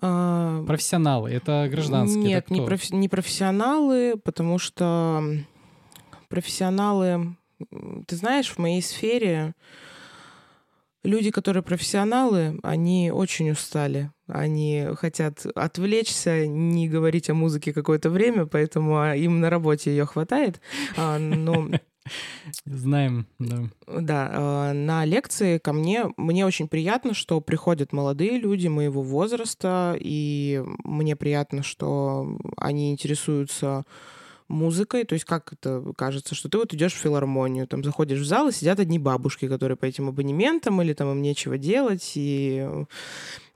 [0.00, 2.24] А, профессионалы, это гражданские?
[2.24, 2.66] Нет, это не, кто?
[2.66, 5.22] профи- не профессионалы, потому что
[6.28, 7.36] профессионалы,
[8.06, 9.54] ты знаешь, в моей сфере
[11.04, 14.10] люди, которые профессионалы, они очень устали.
[14.26, 20.06] Они хотят отвлечься, не говорить о музыке какое-то время, поэтому а, им на работе ее
[20.06, 20.60] хватает.
[20.96, 21.68] А, Но
[22.66, 23.70] Знаем, да.
[23.86, 29.96] да, э, на лекции ко мне, мне очень приятно, что приходят молодые люди моего возраста,
[29.98, 33.84] и мне приятно, что они интересуются
[34.48, 38.26] музыкой, то есть как это кажется, что ты вот идешь в филармонию, там заходишь в
[38.26, 42.68] зал, и сидят одни бабушки, которые по этим абонементам, или там им нечего делать, и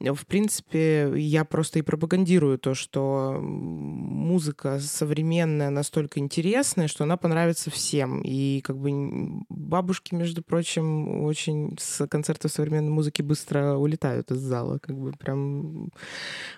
[0.01, 7.71] в принципе я просто и пропагандирую то, что музыка современная настолько интересная, что она понравится
[7.71, 14.39] всем, и как бы бабушки, между прочим, очень с концертов современной музыки быстро улетают из
[14.39, 15.91] зала, как бы прям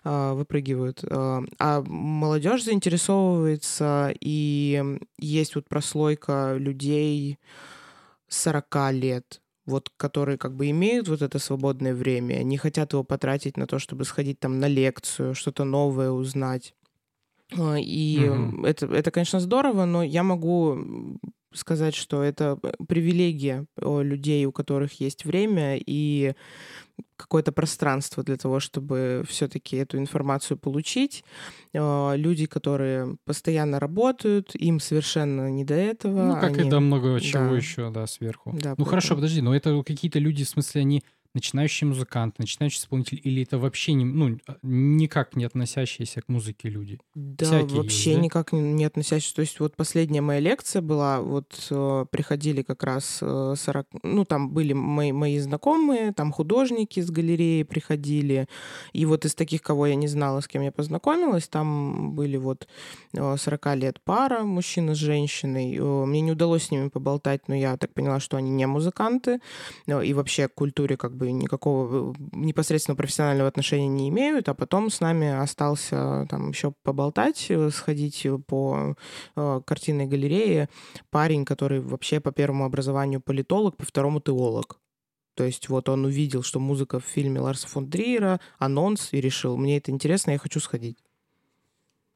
[0.04, 1.02] а, выпрыгивают.
[1.10, 7.38] А а молодежь заинтересовывается, и есть вот прослойка людей
[8.28, 13.56] 40 лет, вот, которые как бы имеют вот это свободное время, не хотят его потратить
[13.56, 16.74] на то, чтобы сходить там на лекцию, что-то новое узнать.
[17.58, 18.64] А, И Мгм.
[18.64, 21.18] это, это, конечно, здорово, но я могу
[21.52, 22.58] сказать, что это
[22.88, 26.34] привилегия э, людей, у которых есть время и
[27.16, 31.24] какое-то пространство для того, чтобы все-таки эту информацию получить.
[31.72, 36.22] Э, Люди, которые постоянно работают, им совершенно не до этого.
[36.34, 37.56] Ну, как и они- до много чего да.
[37.56, 38.56] еще, да, сверху.
[38.60, 41.02] Да, ну, хорошо, поэтому- подожди, но это какие-то люди, в смысле, они
[41.34, 46.98] начинающий музыкант, начинающий исполнитель, или это вообще не, ну, никак не относящиеся к музыке люди?
[47.14, 48.24] Да, Всякие вообще есть, да?
[48.24, 49.36] никак не, не относящиеся.
[49.36, 54.24] То есть вот последняя моя лекция была, вот э, приходили как раз э, 40, ну
[54.24, 58.48] там были мои, мои знакомые, там художники с галереи приходили,
[58.92, 62.66] и вот из таких, кого я не знала, с кем я познакомилась, там были вот
[63.14, 65.76] э, 40 лет пара, мужчина с женщиной.
[65.76, 69.40] Э, мне не удалось с ними поболтать, но я так поняла, что они не музыканты,
[69.86, 74.54] э, и вообще к культуре как бы никакого э, непосредственно профессионального отношения не имеют, а
[74.54, 78.96] потом с нами остался там еще поболтать, э, сходить по
[79.36, 80.68] э, картинной галерее
[81.10, 84.80] парень, который вообще по первому образованию политолог, по второму теолог.
[85.34, 89.56] То есть вот он увидел, что музыка в фильме Ларса фон Триера, анонс, и решил,
[89.56, 90.98] мне это интересно, я хочу сходить.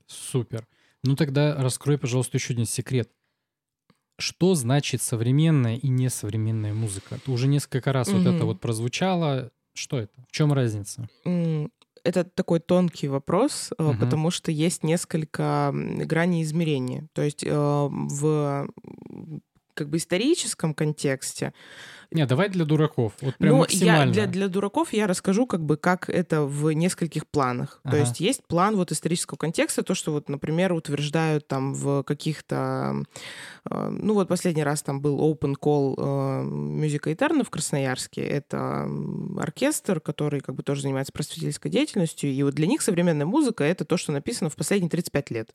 [0.06, 0.66] Супер.
[1.02, 3.10] Ну тогда раскрой, пожалуйста, еще один секрет.
[4.18, 7.18] Что значит современная и несовременная музыка?
[7.26, 8.18] Уже несколько раз mm-hmm.
[8.18, 9.50] вот это вот прозвучало.
[9.74, 10.12] Что это?
[10.28, 11.08] В чем разница?
[12.04, 13.98] Это такой тонкий вопрос, uh-huh.
[13.98, 17.08] потому что есть несколько граней измерения.
[17.14, 18.68] То есть э, в
[19.74, 21.52] как бы историческом контексте
[22.14, 23.12] не, давай для дураков.
[23.20, 24.10] Вот прям ну, максимально.
[24.10, 27.80] Я, для, для дураков я расскажу, как бы, как это в нескольких планах.
[27.82, 27.96] Ага.
[27.96, 33.02] То есть есть план вот исторического контекста, то, что вот, например, утверждают там в каких-то...
[33.68, 38.22] Э, ну, вот последний раз там был Open Call э, Music Eternal в Красноярске.
[38.22, 38.88] Это
[39.36, 42.30] оркестр, который как бы тоже занимается просветительской деятельностью.
[42.30, 45.50] И вот для них современная музыка— это то, что написано в последние 35 лет.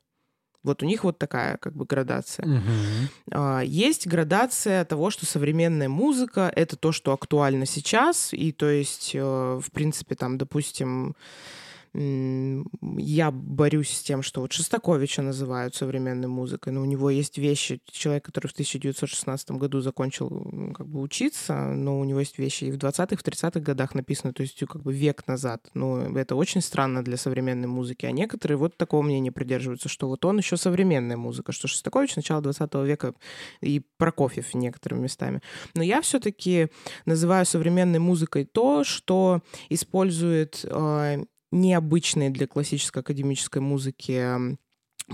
[0.63, 2.45] Вот у них вот такая как бы градация.
[2.45, 3.61] Угу.
[3.63, 9.19] Есть градация того, что современная музыка— это то, что актуально сейчас, и то есть, э,
[9.21, 11.15] в принципе, там, допустим,
[11.93, 17.81] я борюсь с тем, что вот Шостаковича называют современной музыкой, но у него есть вещи,
[17.91, 22.71] человек, который в 1916 году закончил как бы учиться, но у него есть вещи и
[22.71, 25.69] в 20-х, в 30-х годах написаны, то есть как бы век назад.
[25.73, 30.23] Ну, это очень странно для современной музыки, а некоторые вот такого мнения придерживаются, что вот
[30.25, 33.15] он еще современная музыка, что Шостакович начала 20 века
[33.61, 35.41] и Прокофьев некоторыми местами.
[35.73, 36.67] Но я все-таки
[37.05, 44.57] называю современной музыкой то, что использует э, необычные для классической академической музыки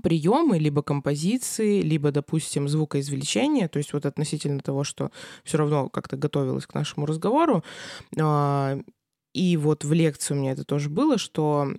[0.01, 5.11] приемы, либо композиции, либо, допустим, звукоизвлечения, то есть вот относительно того, что
[5.43, 7.63] все равно как-то готовилась к нашему разговору.
[8.19, 8.77] А,
[9.33, 11.69] и вот в лекции у меня это тоже было, что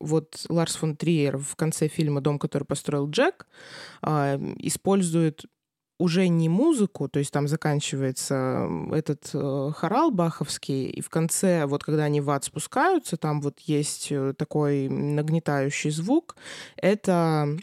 [0.00, 3.46] вот Ларс фон Триер в конце фильма «Дом, который построил Джек»
[4.02, 5.44] а, использует
[5.98, 11.84] уже не музыку, то есть там заканчивается этот э, хорал баховский, и в конце, вот
[11.84, 16.36] когда они в ад спускаются, там вот есть э, такой нагнетающий звук.
[16.76, 17.56] Это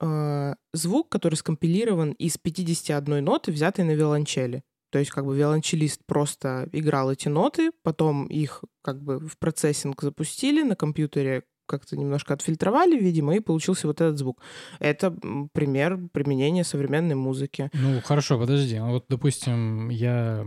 [0.00, 4.62] э, звук, который скомпилирован из 51 ноты, взятой на виолончели.
[4.90, 10.00] То есть как бы виолончелист просто играл эти ноты, потом их как бы в процессинг
[10.02, 14.40] запустили на компьютере, как-то немножко отфильтровали, видимо, и получился вот этот звук.
[14.78, 15.14] Это
[15.52, 17.70] пример применения современной музыки.
[17.72, 18.76] Ну, хорошо, подожди.
[18.76, 20.44] А вот, допустим, я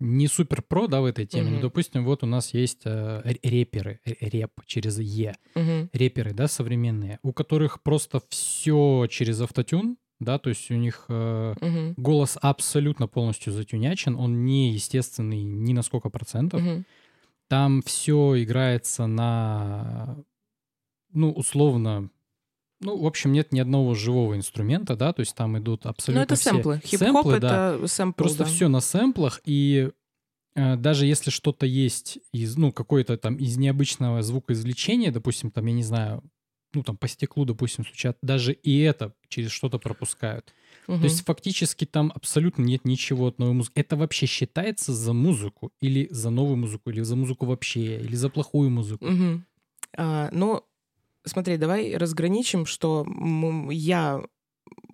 [0.00, 1.54] не супер про, да, в этой теме, uh-huh.
[1.56, 5.90] но, допустим, вот у нас есть э, реперы, реп через Е, uh-huh.
[5.92, 11.54] реперы, да, современные, у которых просто все через автотюн, да, то есть у них э,
[11.60, 11.94] uh-huh.
[11.98, 16.62] голос абсолютно полностью затюнячен, он не естественный ни на сколько процентов.
[16.62, 16.84] Uh-huh.
[17.48, 20.16] Там все играется на
[21.12, 22.10] ну, условно,
[22.80, 26.24] ну, в общем, нет ни одного живого инструмента, да, то есть там идут абсолютно Ну,
[26.24, 26.80] это все сэмплы.
[26.84, 27.86] Хип-хоп— это да.
[27.86, 28.44] сэмпл, Просто да.
[28.46, 29.90] все на сэмплах, и
[30.54, 35.74] э, даже если что-то есть из, ну, какое-то там из необычного звукоизвлечения, допустим, там, я
[35.74, 36.22] не знаю,
[36.72, 40.54] ну, там по стеклу, допустим, стучат, даже и это через что-то пропускают.
[40.86, 40.98] Угу.
[40.98, 43.78] То есть фактически там абсолютно нет ничего от новой музыки.
[43.78, 48.30] Это вообще считается за музыку или за новую музыку, или за музыку вообще, или за
[48.30, 49.04] плохую музыку?
[49.04, 49.42] Угу.
[49.96, 50.64] А, ну,
[51.24, 53.06] Смотри, давай разграничим, что
[53.70, 54.22] я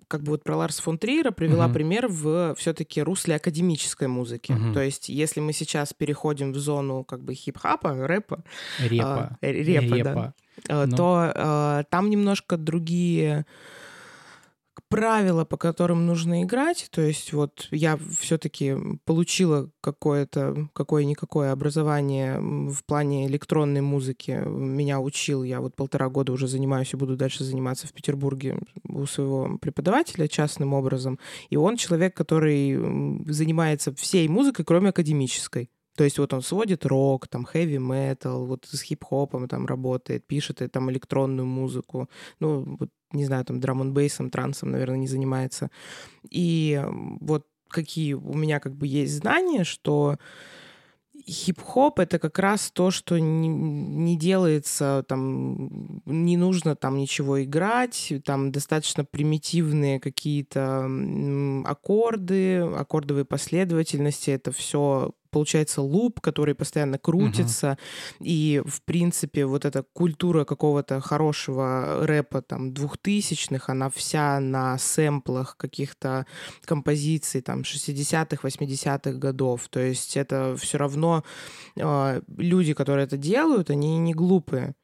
[0.07, 1.73] как бы вот про Ларса фон Триера привела uh-huh.
[1.73, 4.53] пример в все-таки русле академической музыки.
[4.53, 4.73] Uh-huh.
[4.73, 8.43] То есть, если мы сейчас переходим в зону как бы хип-хапа, рэпа,
[8.79, 10.33] репа, э, репа, репа.
[10.65, 10.95] Да, ну.
[10.95, 13.45] то э, там немножко другие
[14.89, 16.87] правила, по которым нужно играть.
[16.91, 24.31] То есть вот я все-таки получила какое-то, какое-никакое образование в плане электронной музыки.
[24.45, 29.05] Меня учил, я вот полтора года уже занимаюсь и буду дальше заниматься в Петербурге у
[29.05, 31.19] своего преподавателя частным образом.
[31.49, 32.75] И он человек, который
[33.31, 35.69] занимается всей музыкой, кроме академической.
[35.97, 40.61] То есть вот он сводит рок, там хэви метал, вот с хип-хопом там работает, пишет
[40.61, 42.07] и там электронную музыку.
[42.39, 45.71] Ну, вот, не знаю, там драм бейсом трансом, наверное, не занимается.
[46.29, 46.79] И
[47.19, 50.17] вот какие у меня как бы есть знания, что
[51.27, 58.13] хип-хоп это как раз то, что не, не делается, там, не нужно там ничего играть,
[58.23, 60.89] там достаточно примитивные какие-то
[61.65, 68.25] аккорды, аккордовые последовательности, это все получается луп, который постоянно крутится, uh-huh.
[68.25, 75.57] и, в принципе, вот эта культура какого-то хорошего рэпа там двухтысячных, она вся на сэмплах
[75.57, 76.25] каких-то
[76.65, 81.23] композиций там 60-х, 80-х годов, то есть это все равно
[81.75, 84.75] э, люди, которые это делают, они не глупые.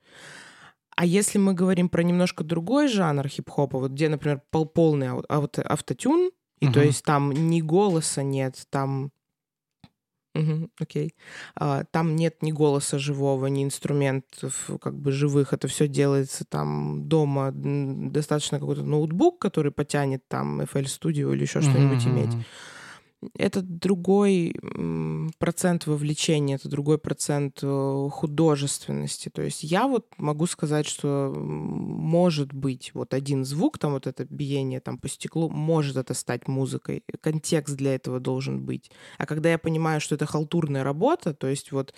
[0.95, 5.59] А если мы говорим про немножко другой жанр хип-хопа, вот где, например, пол полный аут
[5.59, 6.73] автотюн, и uh-huh.
[6.73, 9.11] то есть там ни голоса нет, там
[10.35, 11.15] Угу, окей.
[11.55, 15.53] А, там нет ни голоса живого, ни инструментов как бы живых.
[15.53, 17.51] Это все делается там дома.
[17.53, 22.31] Достаточно какой-то ноутбук, который потянет там FL Studio или еще что-нибудь иметь
[23.37, 24.55] это другой
[25.39, 29.29] процент вовлечения, это другой процент э, художественности.
[29.29, 34.25] То есть я вот могу сказать, что может быть вот один звук, там вот это
[34.25, 37.03] биение там по стеклу, может это стать музыкой.
[37.21, 38.91] Контекст для этого должен быть.
[39.17, 41.93] А когда я понимаю, что это халтурная работа, то есть вот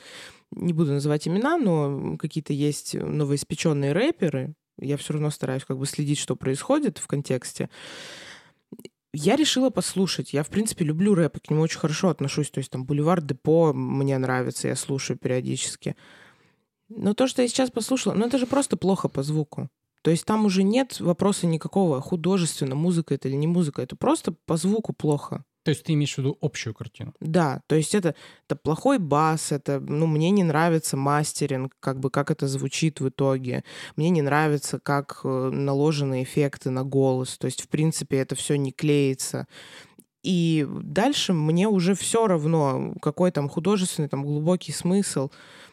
[0.51, 5.85] не буду называть имена, но какие-то есть новоиспеченные рэперы, я все равно стараюсь как бы
[5.85, 7.69] следить, что происходит в контексте.
[9.15, 10.33] Я решила послушать.
[10.33, 12.51] Я, в принципе, люблю рэп, и к нему очень хорошо отношусь.
[12.51, 15.95] То есть там Бульвар Депо мне нравится, я слушаю периодически.
[16.89, 19.69] Но то, что я сейчас послушала, ну это же просто плохо по звуку.
[20.01, 23.81] То есть там уже нет вопроса никакого, художественно, музыка это или не музыка.
[23.81, 25.43] Это просто по звуку плохо.
[25.65, 27.13] То есть ты имеешь в виду общую картину?
[27.19, 28.13] Да, то есть это,
[28.47, 33.09] это плохой бас, это, ну, мне не нравится мастеринг, как бы, как это звучит в
[33.09, 33.63] итоге.
[33.95, 37.39] Мне не нравится, как э, наложены эффекты на голос.
[37.39, 39.47] То есть, в принципе, это все не клеится.
[40.21, 45.31] И дальше мне уже все равно, какой там художественный, там глубокий смысл.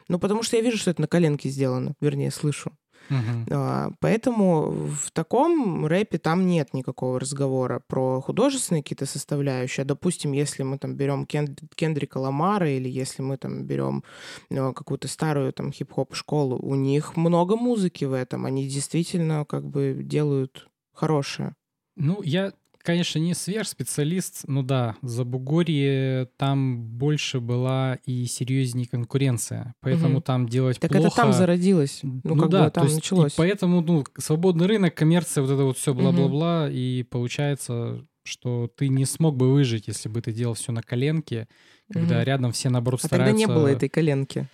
[0.09, 2.73] Ну, потому что я вижу, что это на коленке сделано, вернее, слышу.
[3.11, 3.95] Uh-huh.
[4.01, 9.85] Поэтому в таком рэпе там нет никакого разговора про художественные какие-то составляющие.
[9.85, 14.03] Допустим, если мы там берем Кен- Кендрика Ламара или если мы там берем
[14.51, 18.47] ну, какую-то старую там хип-хоп школу, у них много музыки в этом.
[18.47, 21.55] Они действительно как бы делают хорошее.
[21.97, 29.75] Ну, я конечно, не сверхспециалист, но да, за Бугорье там больше была и серьезнее конкуренция,
[29.81, 30.23] поэтому угу.
[30.23, 31.07] там делать так плохо...
[31.07, 33.33] это там зародилось, ну, ну как да, бы там есть, началось.
[33.35, 36.75] поэтому, ну, свободный рынок, коммерция, вот это вот все бла-бла-бла, угу.
[36.75, 41.49] и получается, что ты не смог бы выжить, если бы ты делал все на коленке,
[41.93, 42.25] когда угу.
[42.25, 43.33] рядом все, наоборот, а стараются...
[43.33, 44.49] тогда не было этой коленки.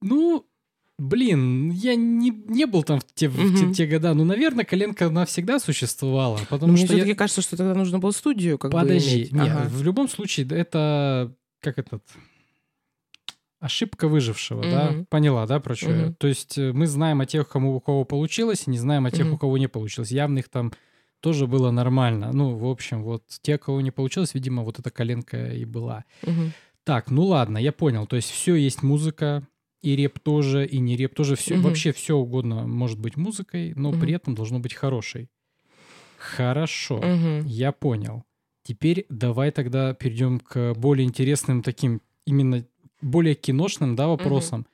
[0.00, 0.46] Ну,
[0.98, 3.36] Блин, я не, не был там в те, угу.
[3.36, 4.14] в те, те года.
[4.14, 6.38] Ну, наверное, коленка она всегда существовала.
[6.48, 7.16] Потому Но что мне все-таки я...
[7.16, 9.32] кажется, что тогда нужно было студию как Подожди, бы иметь.
[9.32, 9.68] нет, ага.
[9.68, 12.02] в любом случае, это как этот
[13.58, 14.70] ошибка выжившего, угу.
[14.70, 14.94] да?
[15.08, 15.90] Поняла, да, про что?
[15.90, 16.14] Угу.
[16.18, 19.10] То есть э, мы знаем о тех, кому у кого получилось, и не знаем о
[19.10, 19.36] тех, угу.
[19.36, 20.10] у кого не получилось.
[20.10, 20.72] Явно их там
[21.20, 22.32] тоже было нормально.
[22.32, 26.04] Ну, в общем, вот те, кого не получилось, видимо, вот эта коленка и была.
[26.24, 26.52] Угу.
[26.84, 28.06] Так, ну ладно, я понял.
[28.06, 29.46] То есть все есть музыка,
[29.82, 31.36] и реп тоже, и не реп тоже.
[31.36, 31.64] Все, угу.
[31.64, 34.00] Вообще все угодно может быть музыкой, но угу.
[34.00, 35.28] при этом должно быть хорошей.
[36.18, 37.46] Хорошо, угу.
[37.46, 38.24] я понял.
[38.62, 42.64] Теперь давай тогда перейдем к более интересным таким, именно
[43.00, 44.60] более киношным, да, вопросам.
[44.60, 44.68] Угу.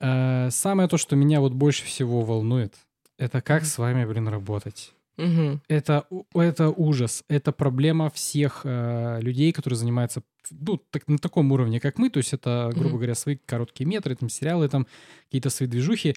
[0.00, 2.74] Э, самое то, что меня вот больше всего волнует,
[3.18, 3.68] это как угу.
[3.68, 4.94] с вами, блин, работать.
[5.18, 5.60] Угу.
[5.68, 7.24] Это, это ужас.
[7.28, 12.10] Это проблема всех э, людей, которые занимаются ну, так, на таком уровне, как мы.
[12.10, 12.96] То есть это, грубо угу.
[12.96, 14.86] говоря, свои короткие метры, там, сериалы, там,
[15.24, 16.14] какие-то свои движухи.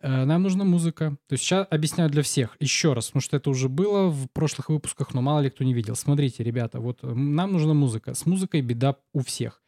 [0.00, 1.16] Э, нам нужна музыка.
[1.28, 2.56] То есть сейчас объясняю для всех.
[2.60, 5.74] Еще раз, потому что это уже было в прошлых выпусках, но мало ли кто не
[5.74, 5.96] видел.
[5.96, 8.14] Смотрите, ребята, вот нам нужна музыка.
[8.14, 9.62] С музыкой беда у всех.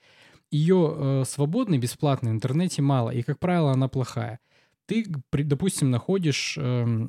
[0.50, 3.10] Ее э, свободной, бесплатной в интернете мало.
[3.10, 4.40] И, как правило, она плохая.
[4.86, 6.56] Ты, допустим, находишь...
[6.58, 7.08] Э,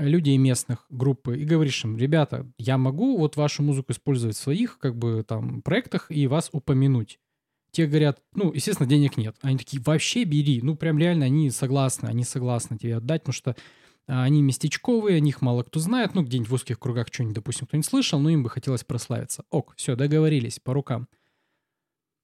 [0.00, 4.78] людей местных группы и говоришь им, ребята, я могу вот вашу музыку использовать в своих
[4.78, 7.18] как бы там проектах и вас упомянуть.
[7.72, 9.36] Те говорят, ну, естественно, денег нет.
[9.42, 10.60] Они такие, вообще бери.
[10.60, 13.56] Ну, прям реально они согласны, они согласны тебе отдать, потому что
[14.08, 16.14] а, они местечковые, о них мало кто знает.
[16.14, 19.44] Ну, где-нибудь в узких кругах что-нибудь, допустим, кто-нибудь слышал, но им бы хотелось прославиться.
[19.50, 21.06] Ок, все, договорились, по рукам.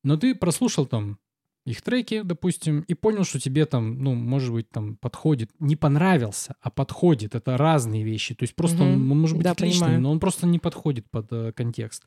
[0.03, 1.19] Но ты прослушал там
[1.67, 6.55] их треки, допустим, и понял, что тебе там, ну, может быть, там подходит, не понравился,
[6.61, 7.35] а подходит.
[7.35, 8.37] Это разные вещи.
[8.37, 8.93] То есть просто угу.
[8.93, 10.01] он, он может быть да, отличным, понимаю.
[10.01, 12.05] но он просто не подходит под э, контекст.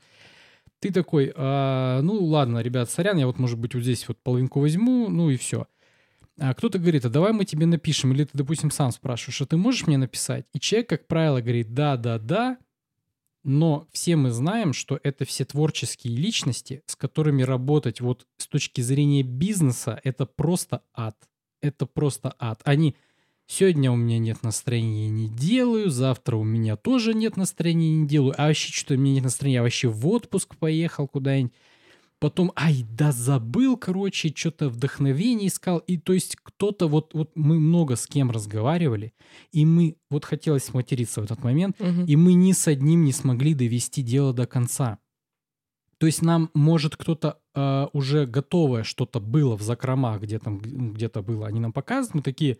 [0.79, 4.61] Ты такой, а, ну ладно, ребят, сорян, я вот, может быть, вот здесь вот половинку
[4.61, 5.67] возьму, ну и все.
[6.39, 9.57] А кто-то говорит, а давай мы тебе напишем, или ты, допустим, сам спрашиваешь, а ты
[9.57, 10.45] можешь мне написать?
[10.53, 12.57] И человек, как правило, говорит, да, да, да,
[13.43, 18.81] Но все мы знаем, что это все творческие личности, с которыми работать вот с точки
[18.81, 21.15] зрения бизнеса, это просто ад.
[21.61, 22.61] Это просто ад.
[22.65, 22.95] Они
[23.47, 28.35] сегодня у меня нет настроения, не делаю, завтра у меня тоже нет настроения, не делаю,
[28.37, 31.53] а вообще что-то у меня нет настроения, я вообще в отпуск поехал куда-нибудь.
[32.19, 35.77] Потом, ай, да забыл, короче, что-то вдохновение искал.
[35.79, 39.13] И то есть кто-то, вот, вот мы много с кем разговаривали,
[39.53, 42.05] и мы, вот хотелось материться в этот момент, Мгм.
[42.05, 44.99] и мы ни с одним не смогли довести дело до конца.
[45.97, 51.21] То есть нам, может, кто-то э, уже готовое что-то было в закромах, где там где-то
[51.21, 52.57] было, они нам показывают, мы такие,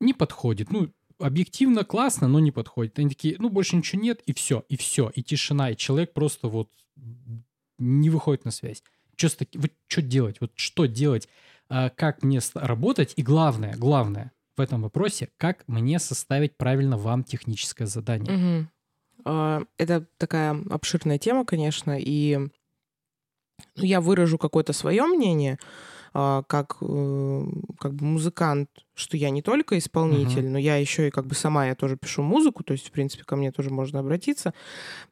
[0.00, 0.70] не подходит.
[0.70, 2.98] Ну, объективно классно, но не подходит.
[2.98, 6.48] Они такие, ну, больше ничего нет, и все, и все, и тишина, и человек просто
[6.48, 6.68] вот
[7.82, 8.82] не выходит на связь.
[9.16, 10.36] Что с таки- вот что делать?
[10.40, 11.28] Вот что делать?
[11.68, 13.12] А, как мне работать?
[13.16, 18.68] И главное, главное в этом вопросе, как мне составить правильно вам техническое задание?
[19.24, 22.38] А, Это такая обширная тема, конечно, и
[23.76, 25.58] ну, я выражу какое-то свое мнение,
[26.12, 27.42] как, э,
[27.78, 31.66] как бы музыкант, что я не только исполнитель, но я еще и как бы сама
[31.66, 34.52] я тоже пишу музыку, то есть, в принципе, ко мне тоже можно обратиться.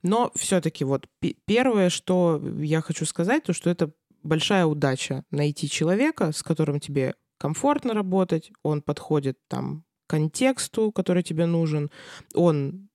[0.02, 3.92] Но все-таки вот пе- первое, что я хочу сказать, то что это
[4.22, 11.46] большая удача найти человека, с которым тебе комфортно работать, он подходит там контексту, который тебе
[11.46, 11.90] нужен,
[12.34, 12.88] он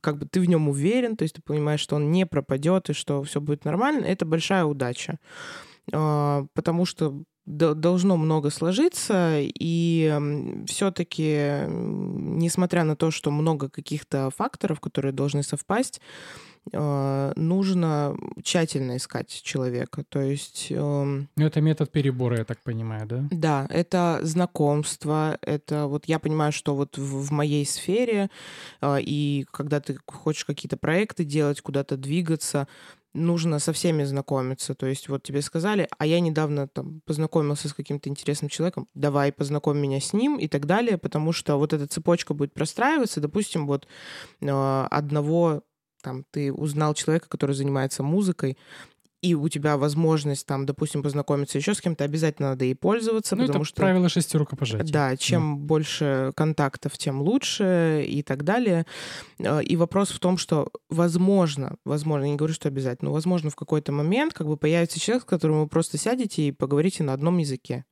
[0.00, 2.92] как бы ты в нем уверен, то есть ты понимаешь, что он не пропадет и
[2.92, 5.18] что все будет нормально, это большая удача.
[5.92, 10.18] А, Потому что должно много сложиться, и
[10.66, 16.00] все-таки, несмотря на то, что много каких-то факторов, которые должны совпасть,
[16.72, 20.04] а, нужно тщательно искать человека.
[20.08, 23.24] То есть эм, Ну, это метод перебора, я так понимаю, да?
[23.30, 28.30] да, это знакомство, это вот я понимаю, что вот в, в моей сфере,
[28.80, 32.68] а, и когда ты хочешь какие-то проекты делать, куда-то двигаться,
[33.14, 34.74] нужно со всеми знакомиться.
[34.74, 39.32] То есть вот тебе сказали, а я недавно там познакомился с каким-то интересным человеком, давай
[39.32, 43.20] познакомь меня с ним и так далее, потому что вот эта цепочка будет простраиваться.
[43.20, 43.86] Допустим, вот
[44.42, 45.62] а, одного
[46.02, 48.58] там ты узнал человека, который занимается музыкой,
[49.22, 53.46] и у тебя возможность там, допустим, познакомиться еще с кем-то, обязательно надо ей пользоваться, Ну,
[53.46, 54.92] потому это что правило шести рукопожатий.
[54.92, 58.84] да, чем больше контактов, тем лучше и так далее.
[59.38, 63.48] Э, И вопрос в том, что возможно, возможно, я не говорю, что обязательно, но возможно
[63.50, 67.12] в какой-то момент как бы появится человек, с которым вы просто сядете и поговорите на
[67.12, 67.84] одном языке.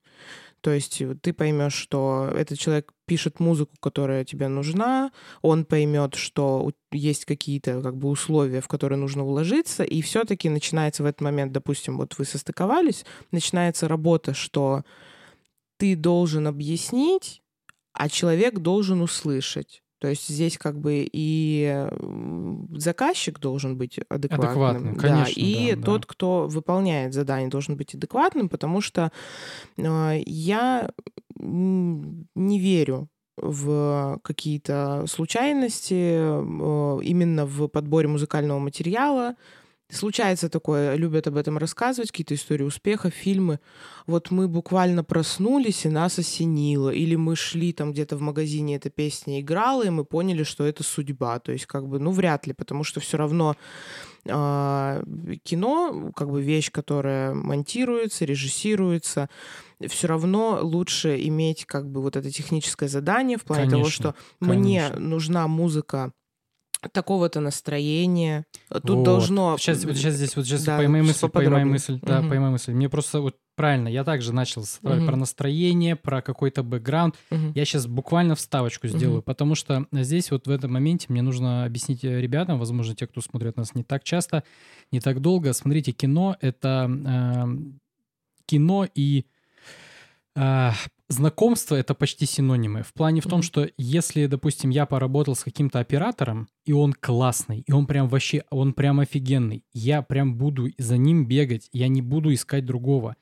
[0.61, 5.11] То есть э, ты поймешь, что этот человек пишет музыку, которая тебе нужна,
[5.42, 11.02] он поймет, что есть какие-то как бы условия, в которые нужно уложиться, и все-таки начинается
[11.02, 14.84] в этот момент, допустим, вот вы состыковались, начинается работа, что
[15.78, 17.42] ты должен объяснить,
[17.92, 19.82] а человек должен услышать.
[20.01, 24.48] То есть здесь как бы и м, заказчик должен быть адекватным.
[24.48, 25.82] Адекватным, да, конечно, и да, да.
[25.82, 29.12] тот, кто выполняет задание, должен быть адекватным, потому что
[29.76, 30.90] э, я
[31.36, 39.36] не верю в какие-то случайности э, именно в подборе музыкального материала.
[39.91, 43.59] Случается такое, любят об этом рассказывать, какие-то истории успеха, фильмы.
[44.07, 46.91] Вот мы буквально проснулись, и нас осенило.
[46.91, 50.84] Или мы шли там где-то в магазине, эта песня играла, и мы поняли, что это
[50.84, 51.41] судьба.
[51.41, 53.57] То есть как бы, ну, вряд ли, потому что все равно
[54.28, 55.03] а,
[55.43, 59.28] кино, как бы вещь, которая монтируется, режиссируется,
[59.88, 64.14] все равно лучше иметь как бы вот это техническое задание в плане того, Конечно, что
[64.41, 65.01] мне конечно.
[65.01, 66.12] нужна музыка
[66.92, 68.44] такого-то настроения.
[68.70, 69.02] Тут Вот.
[69.04, 69.56] должно...
[69.58, 72.28] Сейчас, вот сейчас здесь, вот сейчас Да, поймай мысль, поймай мысль, да, Мгм.
[72.30, 72.72] поймай мысль.
[72.72, 75.06] Мне просто вот правильно, я также начал с- Мгм.
[75.06, 77.16] про настроение, про какой-то бэкграунд.
[77.30, 77.52] Мгм.
[77.54, 79.22] Я сейчас буквально вставочку сделаю, Мгм.
[79.24, 83.20] потому что здесь вот в этом моменте мне нужно объяснить э, ребятам, возможно, те, кто
[83.20, 84.44] смотрят нас не так часто,
[84.92, 85.52] не так долго.
[85.52, 87.78] Смотрите, кино— это эм,
[88.46, 89.26] кино и
[90.34, 90.72] а,
[91.11, 92.82] знакомство— это почти синонимы.
[92.82, 97.64] В плане в том, что если, допустим, я поработал с каким-то оператором, и он классный,
[97.66, 102.00] и он прям вообще, он прям офигенный, я прям буду за ним бегать, я не
[102.00, 103.16] буду искать другого.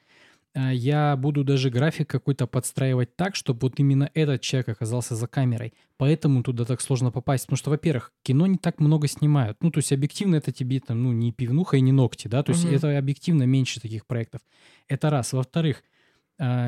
[0.55, 5.27] А, Я буду даже график какой-то подстраивать так, чтобы вот именно этот человек оказался за
[5.27, 5.73] камерой.
[5.99, 7.45] Поэтому туда так сложно попасть.
[7.47, 9.59] Потому что, во-первых, кино не так много снимают.
[9.63, 12.53] Ну, то есть объективно это тебе там, ну, не пивнуха и не ногти, да, то
[12.53, 12.75] есть Мгм.
[12.75, 14.41] это объективно меньше таких проектов.
[14.89, 15.33] Это раз.
[15.33, 15.83] Во-вторых,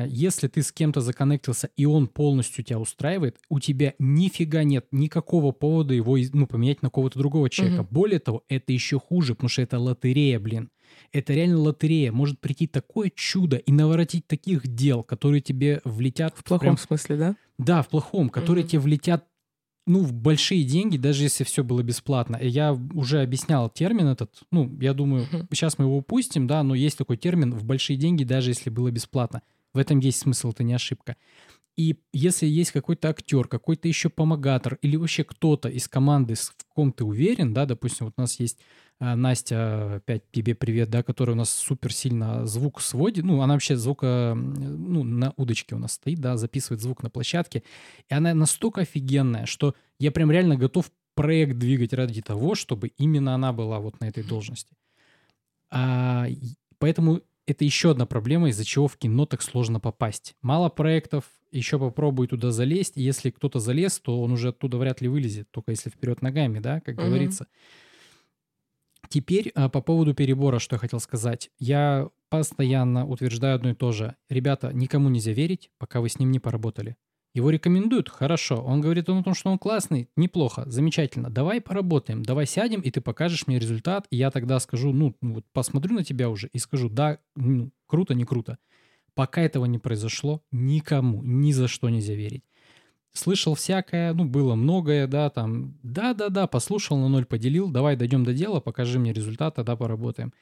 [0.09, 5.51] если ты с кем-то законнектился, и он полностью тебя устраивает, у тебя нифига нет никакого
[5.53, 7.83] повода его ну, поменять на кого-то другого человека.
[7.83, 7.93] Мгм.
[7.93, 10.69] Более того, это еще хуже, потому что это лотерея, блин.
[11.13, 12.11] Это реально лотерея.
[12.11, 17.15] Может прийти такое чудо и наворотить таких дел, которые тебе влетят В плохом прям- смысле,
[17.15, 17.35] да?
[17.57, 18.69] да, в плохом, которые Мгм.
[18.71, 19.25] тебе влетят
[19.87, 22.37] ну, в большие деньги, даже если все было бесплатно.
[22.39, 26.99] Я уже объяснял термин этот, ну, я думаю, сейчас мы его упустим, да, но есть
[26.99, 29.41] такой термин в большие деньги, даже если было бесплатно.
[29.73, 31.15] В этом есть смысл, это не ошибка.
[31.77, 36.91] И если есть какой-то актер, какой-то еще помогатор или вообще кто-то из команды, в ком
[36.91, 38.59] ты уверен, да, допустим, вот у нас есть
[39.03, 43.53] а, Настя, опять тебе привет, да, которая у нас супер сильно звук сводит, ну, она
[43.53, 47.63] вообще звука, ну, на удочке у нас стоит, да, записывает звук на площадке,
[48.09, 53.33] и она настолько офигенная, что я прям реально готов проект двигать ради того, чтобы именно
[53.33, 54.75] она была вот на этой должности.
[55.71, 56.27] А,
[56.77, 57.21] поэтому
[57.51, 60.35] это еще одна проблема, из-за чего в кино так сложно попасть.
[60.41, 62.97] Мало проектов, еще попробуй туда залезть.
[62.97, 66.59] И если кто-то залез, то он уже оттуда вряд ли вылезет, только если вперед ногами,
[66.59, 67.05] да, как угу.
[67.05, 67.47] говорится.
[69.09, 71.49] Теперь а, по поводу перебора, что я хотел сказать.
[71.59, 74.15] Я постоянно утверждаю одно и то же.
[74.29, 76.95] Ребята, никому нельзя верить, пока вы с ним не поработали.
[77.33, 78.09] Его рекомендуют?
[78.09, 78.61] Хорошо.
[78.61, 80.09] Он говорит о том, что он классный?
[80.17, 81.29] Неплохо, замечательно.
[81.29, 85.35] Давай поработаем, давай сядем, и ты покажешь мне результат, и я тогда скажу, ну, ну
[85.35, 88.57] вот посмотрю на тебя уже и скажу, да, ну, круто, не круто.
[89.13, 92.43] Пока этого не произошло, никому, ни за что нельзя верить.
[93.13, 98.33] Слышал всякое, ну, было многое, да, там, да-да-да, послушал, на ноль поделил, давай дойдем до
[98.33, 100.33] дела, покажи мне результат, тогда поработаем.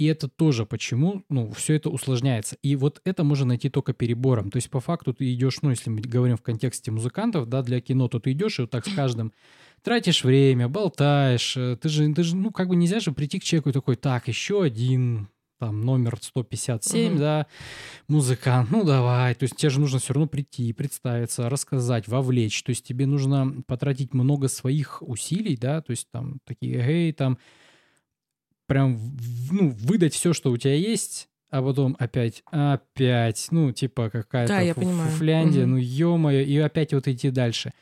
[0.00, 2.56] И это тоже почему, ну, все это усложняется.
[2.62, 4.50] И вот это можно найти только перебором.
[4.50, 7.82] То есть по факту ты идешь, ну, если мы говорим в контексте музыкантов, да, для
[7.82, 9.34] кино, то ты идешь и вот так с каждым
[9.82, 11.54] тратишь время, болтаешь.
[11.54, 14.26] Э, ты же, ты же, ну, как бы нельзя же прийти к человеку такой, так,
[14.26, 15.28] еще один,
[15.58, 17.18] там, номер 157, угу.
[17.18, 17.46] да,
[18.08, 19.34] музыкант, ну, давай.
[19.34, 22.62] То есть тебе же нужно все равно прийти, представиться, рассказать, вовлечь.
[22.62, 27.36] То есть тебе нужно потратить много своих усилий, да, то есть там такие, эй, там,
[28.70, 29.00] прям,
[29.50, 34.74] ну, выдать все, что у тебя есть, а потом опять, опять, ну, типа какая-то да,
[34.74, 35.70] фу- фуфляндия, угу.
[35.70, 37.72] ну, ё-моё, и опять вот идти дальше.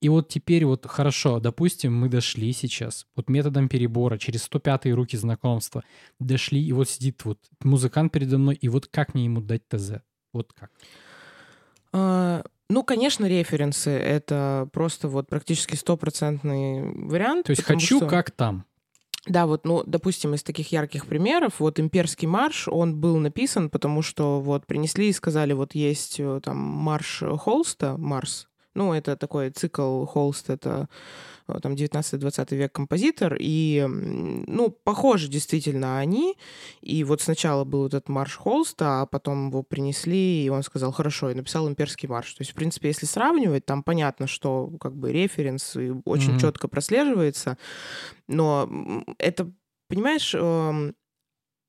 [0.00, 5.16] И вот теперь вот хорошо, допустим, мы дошли сейчас, вот методом перебора, через 105-е руки
[5.16, 5.84] знакомства,
[6.18, 10.02] дошли, и вот сидит вот музыкант передо мной, и вот как мне ему дать ТЗ?
[10.32, 10.72] Вот как?
[11.92, 17.46] А, ну, конечно, референсы— это просто вот практически стопроцентный вариант.
[17.46, 18.08] То есть хочу что...
[18.08, 18.64] как там.
[19.26, 24.02] Да, вот, ну, допустим, из таких ярких примеров, вот «Имперский марш», он был написан, потому
[24.02, 29.50] что вот принесли и сказали, вот есть э, там марш Холста, Марс, ну, это такой
[29.50, 30.88] цикл Холст, это
[31.46, 36.36] э, там 19-20 век композитор, и, ну, похожи действительно они,
[36.80, 41.30] и вот сначала был этот марш Холста, а потом его принесли, и он сказал, хорошо,
[41.30, 42.32] и написал имперский марш.
[42.34, 46.40] То есть, в принципе, если сравнивать, там понятно, что как бы референс очень mm-hmm.
[46.40, 47.58] четко прослеживается,
[48.28, 49.52] но это,
[49.88, 50.94] понимаешь, эм,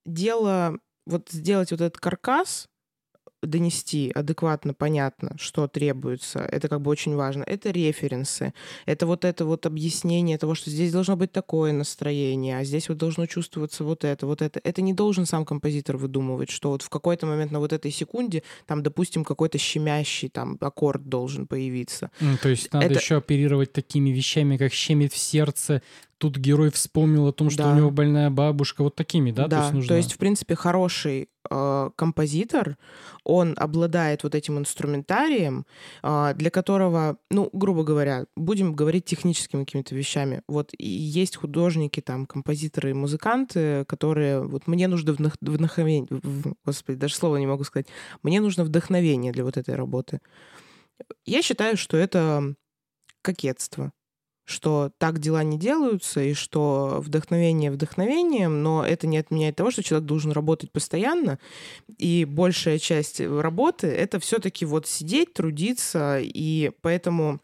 [0.05, 2.69] дело вот сделать вот этот каркас,
[3.45, 7.43] донести адекватно, понятно, что требуется, это как бы очень важно.
[7.43, 8.53] Это референсы,
[8.85, 12.97] это вот это вот объяснение того, что здесь должно быть такое настроение, а здесь вот
[12.97, 14.59] должно чувствоваться вот это, вот это.
[14.63, 18.43] Это не должен сам композитор выдумывать, что вот в какой-то момент на вот этой секунде
[18.65, 22.11] там, допустим, какой-то щемящий там аккорд должен появиться.
[22.19, 22.99] Mm, то есть надо это...
[22.99, 25.81] еще оперировать такими вещами, как щемит в сердце,
[26.23, 27.73] тут герой вспомнил о том, что да.
[27.73, 29.47] у него больная бабушка, вот такими, да?
[29.47, 29.87] Да, то есть, нужно...
[29.89, 32.77] то есть в принципе, хороший э, композитор,
[33.25, 35.65] он обладает вот этим инструментарием,
[36.01, 40.43] э, для которого, ну, грубо говоря, будем говорить техническими какими-то вещами.
[40.47, 45.33] Вот и есть художники, там, композиторы и музыканты, которые, вот мне нужно вдох...
[45.41, 46.07] вдохновение,
[46.63, 47.87] господи, даже слова не могу сказать,
[48.23, 50.21] мне нужно вдохновение для вот этой работы.
[51.25, 52.55] Я считаю, что это
[53.21, 53.91] кокетство
[54.45, 59.83] что так дела не делаются, и что вдохновение вдохновением, но это не отменяет того, что
[59.83, 61.39] человек должен работать постоянно,
[61.97, 67.39] и большая часть работы— это все таки вот сидеть, трудиться, и поэтому...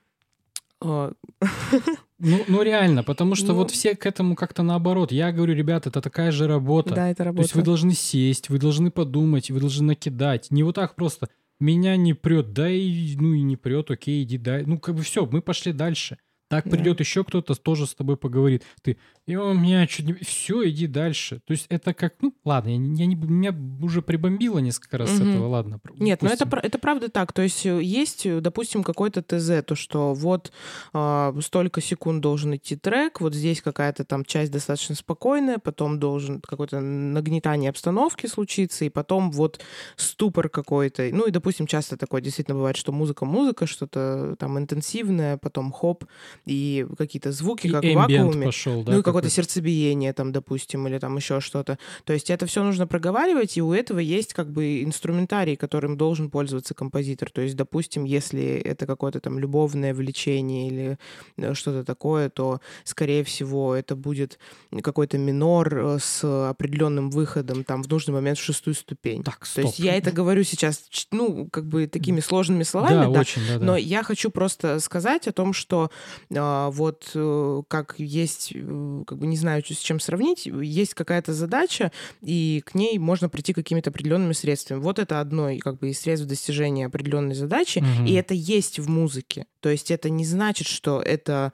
[0.82, 1.14] А,
[2.20, 5.12] ну, ну реально, потому что ну, вот все к этому как-то наоборот.
[5.12, 6.96] Я говорю, ребята, это такая же работа.
[6.96, 7.44] Да, это работа.
[7.44, 10.52] То есть вы должны сесть, вы должны подумать, вы должны накидать.
[10.52, 11.30] Не вот так просто
[11.60, 14.64] меня не прет, да и ну и не прет, окей, иди дай.
[14.66, 16.18] Ну как бы все, мы пошли дальше.
[16.50, 17.04] Так придет да.
[17.04, 18.64] еще кто-то, тоже с тобой поговорит.
[18.82, 18.98] Ты,
[19.28, 20.14] и у меня чуть не...
[20.14, 21.42] Все, иди дальше.
[21.46, 22.16] То есть это как...
[22.22, 25.30] Ну, ладно, я, я не, меня уже прибомбило несколько раз угу.
[25.30, 25.80] этого, ладно.
[26.00, 27.32] Нет, но ну, это, это правда так.
[27.34, 30.52] То есть э, есть, э, допустим, какой-то ТЗ, то, что вот
[30.96, 36.42] э, столько секунд должен идти трек, вот здесь какая-то там часть достаточно спокойная, потом должен
[36.42, 39.60] какое-то нагнетание обстановки случиться, и потом вот
[39.96, 41.08] ступор какой-то.
[41.12, 46.06] Ну и, допустим, часто такое действительно бывает, что музыка-музыка, что-то там интенсивное, потом хоп,
[46.46, 48.46] и какие-то звуки, И как в вакууме.
[48.46, 48.94] пошел, да?
[48.94, 51.78] ну и какое-то сердцебиение там, допустим, или там еще что-то.
[52.06, 56.30] То есть это все нужно проговаривать, и у этого есть как бы инструментарий, которым должен
[56.30, 57.30] пользоваться композитор.
[57.32, 60.98] То есть, допустим, если это какое-то там любовное влечение или
[61.38, 64.40] э, что-то такое, то, скорее всего, это будет
[64.82, 69.24] какой-то минор э, с определенным выходом там в нужный момент в шестую ступень.
[69.24, 69.66] Так, То стоп.
[69.66, 73.60] есть я это говорю сейчас, ну, как бы такими сложными словами, да, да, очень, да,
[73.60, 73.66] да.
[73.66, 75.92] но я хочу просто сказать о том, что
[76.32, 81.92] вот э, как есть, э, как бы не знаю, с чем сравнить, есть какая-то задача,
[82.22, 84.80] и к ней можно прийти какими-то определенными средствами.
[84.80, 88.06] Вот это одно как бы из средств достижения определенной задачи, Мгм.
[88.06, 89.46] и это есть в музыке.
[89.60, 91.52] То есть это не значит, что это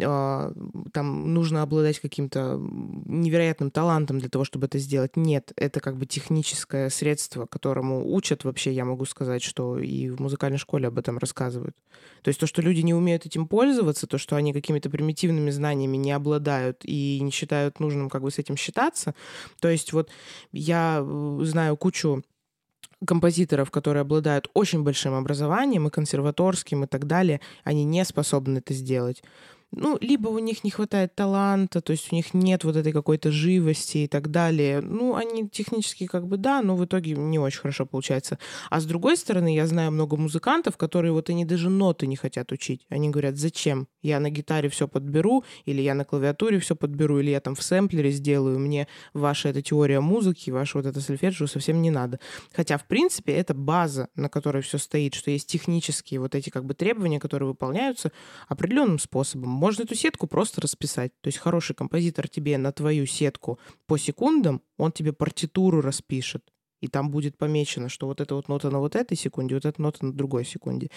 [0.00, 0.52] а,
[0.92, 2.56] там нужно обладать каким-то
[3.06, 5.16] невероятным талантом для того, чтобы это сделать.
[5.16, 10.20] Нет, это как бы техническое средство, которому учат вообще, я могу сказать, что и в
[10.20, 11.74] музыкальной школе об этом рассказывают.
[12.22, 15.96] То есть то, что люди не умеют этим пользоваться, то, что они какими-то примитивными знаниями
[15.96, 19.14] не обладают и не считают нужным как бы с этим считаться.
[19.60, 20.10] То есть вот
[20.52, 22.22] я э, знаю кучу
[23.06, 28.74] композиторов, которые обладают очень большим образованием и консерваторским и так далее, они не способны это
[28.74, 29.22] сделать.
[29.70, 33.30] Ну, либо у них не хватает таланта, то есть у них нет вот этой какой-то
[33.30, 34.80] живости и так далее.
[34.80, 38.38] Ну, они технически как бы да, но в итоге не очень хорошо получается.
[38.70, 42.50] А с другой стороны, я знаю много музыкантов, которые вот они даже ноты не хотят
[42.50, 42.86] учить.
[42.88, 43.88] Они говорят, зачем?
[44.00, 47.62] Я на гитаре все подберу, или я на клавиатуре все подберу, или я там в
[47.62, 48.58] сэмплере сделаю.
[48.58, 52.20] Мне ваша эта теория музыки, ваша вот эта сольфеджио совсем не надо.
[52.54, 56.64] Хотя, в принципе, это база, на которой все стоит, что есть технические вот эти как
[56.64, 58.12] бы требования, которые выполняются
[58.48, 59.57] определенным способом.
[59.58, 61.12] Можно эту сетку просто расписать.
[61.20, 66.42] То есть хороший композитор тебе на твою сетку по секундам, он тебе партитуру распишет.
[66.80, 69.82] И там будет помечено, что вот эта вот нота на вот этой секунде, вот эта
[69.82, 70.90] нота на другой секунде.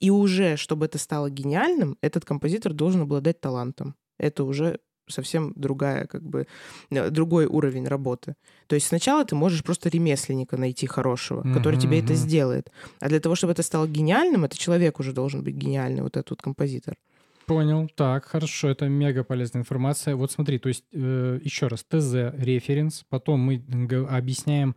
[0.00, 3.94] И уже, чтобы это стало гениальным, этот композитор должен обладать талантом.
[4.18, 6.46] Это уже совсем другая, как бы,
[6.90, 8.34] э, другой уровень работы.
[8.66, 12.70] То есть сначала ты можешь просто ремесленника найти хорошего, который Мгм, тебе это сделает.
[13.00, 16.30] А для того, чтобы это стало гениальным, это человек уже должен быть гениальный, вот этот
[16.30, 16.96] вот композитор.
[17.48, 17.88] Понял.
[17.96, 20.14] Так, хорошо, это мега полезная информация.
[20.16, 23.64] Вот смотри, то есть э, еще раз, ТЗ, референс, потом мы
[24.08, 24.76] объясняем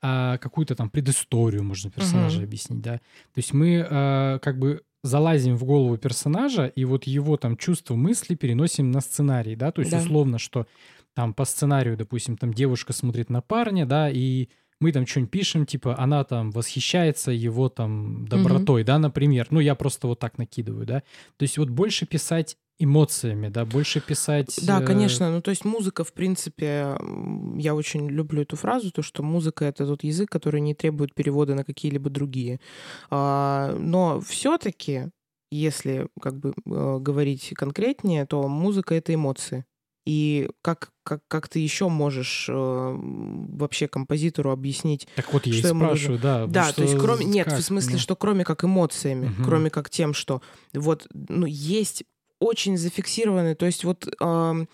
[0.00, 2.46] а, какую-то там предысторию, можно персонажа Мгм.
[2.46, 2.94] объяснить, да.
[2.98, 7.94] То есть мы а, как бы залазим в голову персонажа и вот его там чувства,
[7.94, 9.98] мысли переносим на сценарий, да, то есть Да.
[9.98, 10.66] условно, что
[11.14, 14.48] там по сценарию, допустим, там девушка смотрит на парня, да, и
[14.80, 19.48] мы там что-нибудь пишем, типа, она там восхищается его там добротой, да, например.
[19.50, 21.02] Ну, я просто вот так накидываю, да.
[21.36, 24.58] То есть вот больше писать эмоциями, да, больше писать...
[24.64, 25.30] Да, э, конечно.
[25.30, 26.96] Ну, то есть музыка, в принципе,
[27.56, 31.54] я очень люблю эту фразу, то, что музыка— это тот язык, который не требует перевода
[31.54, 32.60] на какие-либо другие.
[33.10, 35.08] А, Но все-таки,
[35.50, 39.64] если как бы э, говорить конкретнее, то музыка— это эмоции.
[40.08, 45.58] И как, как, как ты еще можешь э, вообще композитору объяснить, Так вот я и
[45.58, 45.96] что нужно?
[45.96, 46.46] спрашиваю, да.
[46.46, 47.26] Да, что то есть кроме...
[47.26, 49.44] Нет, как, в смысле, ну, что кроме как эмоциями, Мгм.
[49.44, 50.40] кроме как тем, что
[50.72, 52.04] вот, ну, есть
[52.40, 54.66] очень зафиксированные, то есть вот ам,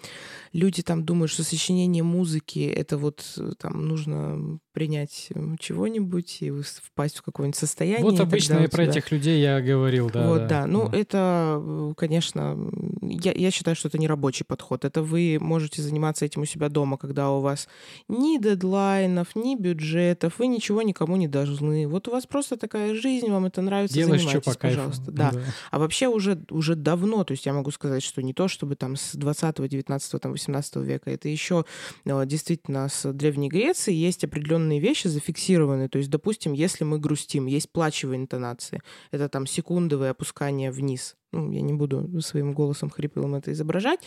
[0.55, 5.28] люди там думают, что сочинение музыки это вот э, там нужно принять
[5.59, 8.02] чего-нибудь и впасть в какое-нибудь состояние.
[8.05, 10.28] Вот и обычно у и про тебя- этих людей я говорил, да.
[10.28, 10.48] вот, да.
[10.48, 10.66] да.
[10.66, 12.57] Ну, это, э, конечно,
[13.02, 14.84] я, я считаю, что это не рабочий подход.
[14.84, 17.68] Это вы можете заниматься этим у себя дома, когда у вас
[18.09, 21.88] ни дедлайнов, ни бюджетов, вы ничего никому не должны.
[21.88, 24.76] Вот у вас просто такая жизнь, вам это нравится, Делаешь что занимайтесь, по кайфу.
[24.76, 25.11] пожалуйста.
[25.11, 25.32] Да.
[25.72, 28.94] А вообще уже, уже давно, то есть я могу сказать, что не то, чтобы там
[28.96, 31.64] с 20 19 там, 18 века, это еще
[32.05, 35.88] э, действительно с Древней Греции есть определенные вещи зафиксированные.
[35.88, 38.82] То есть, допустим, если мы грустим, есть плачевые интонации.
[39.11, 41.16] Это там секундовое опускание вниз.
[41.32, 44.01] Ну, я не буду своим голосом хриплым это изображать.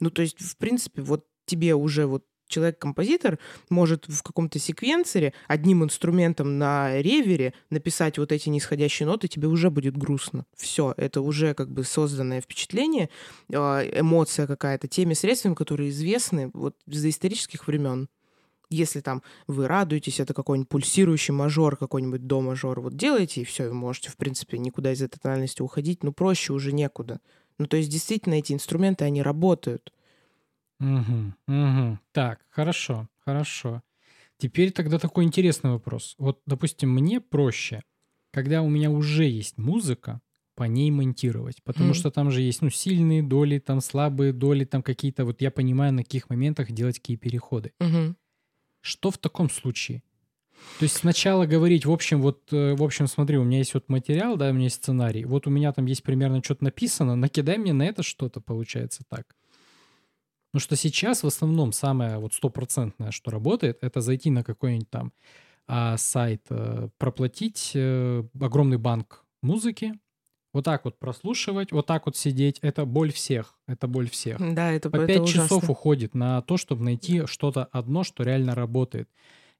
[0.00, 2.24] Ну, то есть, в принципе, вот тебе уже вот
[2.54, 3.38] человек-композитор
[3.68, 9.70] может в каком-то секвенсоре одним инструментом на ревере написать вот эти нисходящие ноты, тебе уже
[9.70, 10.46] будет грустно.
[10.56, 13.10] Все, это уже как бы созданное впечатление,
[13.50, 13.54] э,
[14.00, 18.08] эмоция какая-то теми средствами, которые известны вот с доисторических времен.
[18.70, 23.68] Если там вы радуетесь, это какой-нибудь пульсирующий мажор, какой-нибудь до мажор, вот делаете, и все,
[23.68, 27.20] вы можете, в принципе, никуда из этой тональности уходить, но проще уже некуда.
[27.58, 29.92] Ну, то есть, действительно, эти инструменты, они работают.
[30.80, 32.00] Мгм, мгм.
[32.12, 33.82] Так, хорошо, хорошо.
[34.38, 36.14] Теперь тогда такой интересный вопрос.
[36.18, 37.82] Вот, допустим, мне проще,
[38.32, 40.20] когда у меня уже есть музыка,
[40.56, 41.62] по ней монтировать.
[41.64, 41.94] Потому Мгм.
[41.94, 45.92] что там же есть, ну, сильные доли, там слабые доли, там какие-то, вот я понимаю,
[45.92, 47.72] на каких моментах делать какие переходы.
[47.80, 48.16] Мгм.
[48.80, 50.02] Что в таком случае?
[50.78, 53.88] То есть сначала говорить, в общем, вот, э, в общем, смотри, у меня есть вот
[53.88, 57.58] материал, да, у меня есть сценарий, вот у меня там есть примерно что-то написано, накидай
[57.58, 59.36] мне на это что-то, получается так.
[60.54, 65.12] Потому что сейчас в основном самое вот стопроцентное, что работает, это зайти на какой-нибудь там
[65.66, 69.94] а, сайт, а, проплатить а, огромный банк музыки,
[70.52, 74.38] вот так вот прослушивать, вот так вот сидеть, это боль всех, это боль всех.
[74.38, 75.42] Да, это По это 5 ужасно.
[75.42, 79.10] часов уходит на то, чтобы найти что-то одно, что реально работает.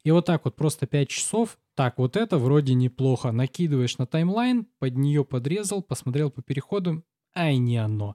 [0.05, 4.69] И вот так вот просто 5 часов, так, вот это вроде неплохо, накидываешь на таймлайн,
[4.79, 7.03] под нее подрезал, посмотрел по переходам,
[7.35, 8.15] ай, не оно.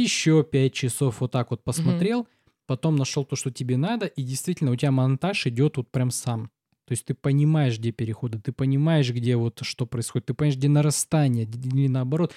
[0.00, 2.28] Еще 5 часов вот так вот посмотрел, угу.
[2.66, 6.50] потом нашел то, что тебе надо, и действительно у тебя монтаж идет вот прям сам.
[6.86, 10.68] То есть ты понимаешь, где переходы, ты понимаешь, где вот что происходит, ты понимаешь, где
[10.68, 12.32] нарастание, или наоборот.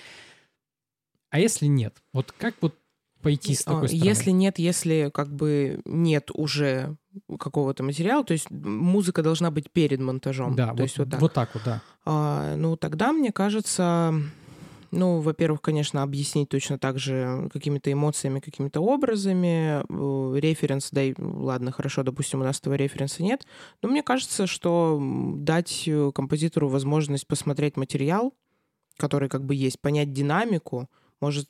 [1.30, 2.02] А если нет?
[2.14, 2.76] Вот как вот
[3.22, 4.08] пойти с такой стороны?
[4.08, 6.98] Если нет, если как бы нет уже
[7.38, 10.56] какого-то материала, то есть музыка должна быть перед монтажом.
[10.56, 11.22] Да, то вот, есть вот так.
[11.22, 11.82] Вот так вот, да.
[12.06, 14.16] А, ну, тогда, мне кажется,
[14.92, 21.14] ну, во-первых, конечно, объяснить точно так же какими-то эмоциями, какими-то образами, э, референс, да, и,
[21.18, 23.46] ладно, хорошо, допустим, у нас этого референса нет,
[23.82, 25.00] но мне кажется, что
[25.38, 28.34] дать э, композитору возможность посмотреть материал,
[28.98, 30.90] который как бы есть, понять динамику,
[31.22, 31.50] может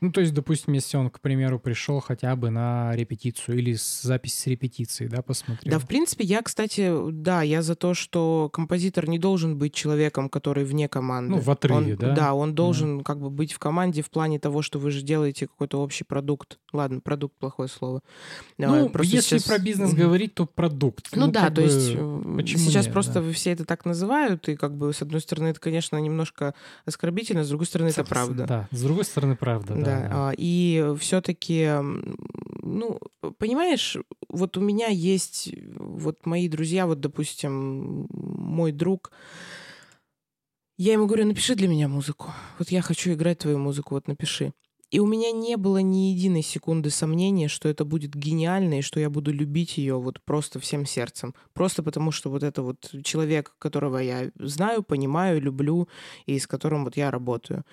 [0.00, 4.38] ну, то есть, допустим, если он, к примеру, пришел хотя бы на репетицию или запись
[4.38, 5.72] с репетиции, да, посмотрел.
[5.72, 10.28] Да, в принципе, я, кстати, да, я за то, что композитор не должен быть человеком,
[10.28, 11.36] который вне команды.
[11.36, 12.14] Ну, в отрыве, он, да?
[12.14, 13.04] Да, он должен да.
[13.04, 16.58] как бы быть в команде в плане того, что вы же делаете какой-то общий продукт.
[16.72, 18.02] Ладно, продукт плохое слово.
[18.56, 19.44] Ну, просто если сейчас...
[19.44, 21.08] про бизнес говорить, то продукт.
[21.14, 21.62] Ну, ну да, то бы...
[21.62, 21.88] есть
[22.46, 23.32] сейчас нет, просто да?
[23.32, 27.48] все это так называют, и как бы с одной стороны это, конечно, немножко оскорбительно, с
[27.48, 28.46] другой стороны это правда.
[28.46, 29.87] Да, с другой стороны правда, да.
[29.88, 30.34] Да, да.
[30.36, 31.70] и все-таки,
[32.62, 32.98] ну,
[33.38, 33.96] понимаешь,
[34.28, 39.12] вот у меня есть вот мои друзья, вот, допустим, мой друг,
[40.76, 42.32] я ему говорю, напиши для меня музыку.
[42.58, 44.52] Вот я хочу играть твою музыку, вот напиши.
[44.90, 49.00] И у меня не было ни единой секунды сомнения, что это будет гениально и что
[49.00, 51.34] я буду любить ее вот просто всем сердцем.
[51.52, 55.88] Просто потому, что вот это вот человек, которого я знаю, понимаю, люблю
[56.24, 57.64] и с которым вот я работаю.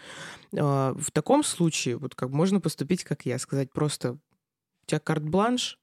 [0.52, 5.80] В таком случае вот как можно поступить, как я, сказать просто у тебя карт-бланш,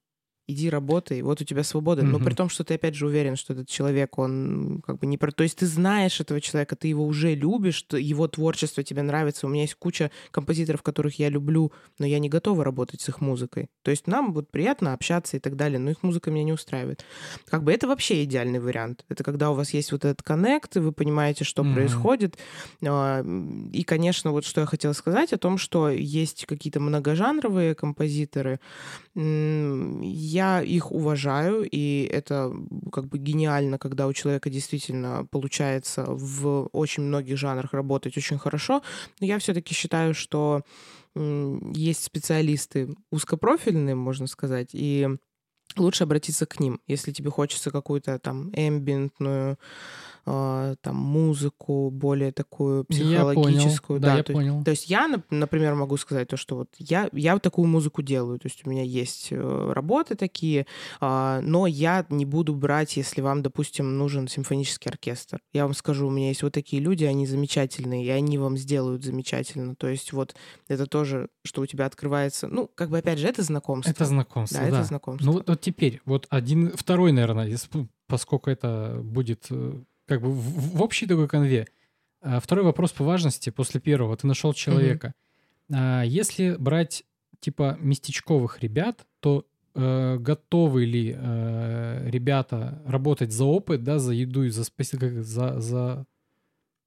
[0.49, 2.03] иди работай, вот у тебя свобода.
[2.03, 2.07] Mm-hmm.
[2.07, 5.19] Но при том, что ты опять же уверен, что этот человек, он как бы не
[5.19, 5.31] про...
[5.31, 9.47] То есть ты знаешь этого человека, ты его уже любишь, его творчество тебе нравится.
[9.47, 13.21] У меня есть куча композиторов, которых я люблю, но я не готова работать с их
[13.21, 13.69] музыкой.
[13.83, 17.05] То есть нам вот приятно общаться и так далее, но их музыка меня не устраивает.
[17.49, 19.05] Как бы это вообще идеальный вариант.
[19.09, 21.75] Это когда у вас есть вот этот коннект, и вы понимаете, что mm-hmm.
[21.75, 22.39] происходит.
[22.85, 23.25] А,
[23.73, 28.59] и, конечно, вот что я хотела сказать о том, что есть какие-то многожанровые композиторы.
[30.33, 32.53] Я их уважаю, и это
[32.91, 38.83] как бы гениально, когда у человека действительно получается в очень многих жанрах работать очень хорошо.
[39.21, 40.63] Но я все-таки считаю, что
[41.15, 45.09] есть специалисты узкопрофильные, можно сказать, и
[45.77, 49.59] лучше обратиться к ним, если тебе хочется какую-то там эмбиентную
[50.27, 54.01] э, там музыку более такую психологическую.
[54.01, 54.03] Я понял.
[54.03, 54.65] Да, да я то, понял.
[54.65, 58.47] То есть я, например, могу сказать то, что вот я, я такую музыку делаю, то
[58.47, 60.67] есть у меня есть э, работы такие,
[61.01, 65.41] э, но я не буду брать, если вам, допустим, нужен симфонический оркестр.
[65.53, 69.05] Я вам скажу, у меня есть вот такие люди, они замечательные, и они вам сделают
[69.05, 69.75] замечательно.
[69.75, 70.35] То есть вот
[70.69, 73.91] это тоже, что у тебя открывается, ну, как бы опять же, это знакомство.
[73.91, 74.71] Это знакомство, да.
[74.71, 74.79] да.
[74.79, 75.27] это знакомство.
[75.27, 77.57] Ну вот, вот теперь, вот один, второй, наверное,
[78.07, 79.49] поскольку это будет
[80.15, 81.67] как бы в, в общей такой конве.
[82.21, 84.17] А, второй вопрос по важности после первого.
[84.17, 85.15] Ты нашел человека.
[85.69, 86.07] Mm-hmm.
[86.07, 87.05] Если брать
[87.41, 94.45] типа местечковых ребят, то э, готовы ли э, ребята работать за опыт, да, за еду
[94.45, 96.07] и за спаси, как, за, за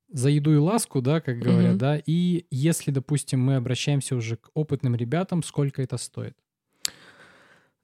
[0.10, 1.80] за еду и ласку, да, как говорят, mm-hmm.
[1.80, 2.02] да.
[2.06, 6.38] И если, допустим, мы обращаемся уже к опытным ребятам, сколько это стоит?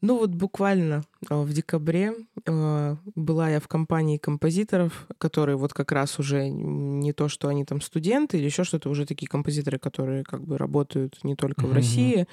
[0.01, 2.13] Ну вот буквально э, в декабре
[2.45, 7.65] э, была я в компании композиторов, которые вот как раз уже не то, что они
[7.65, 11.73] там студенты или еще что-то, уже такие композиторы, которые как бы работают не только в
[11.73, 12.27] России.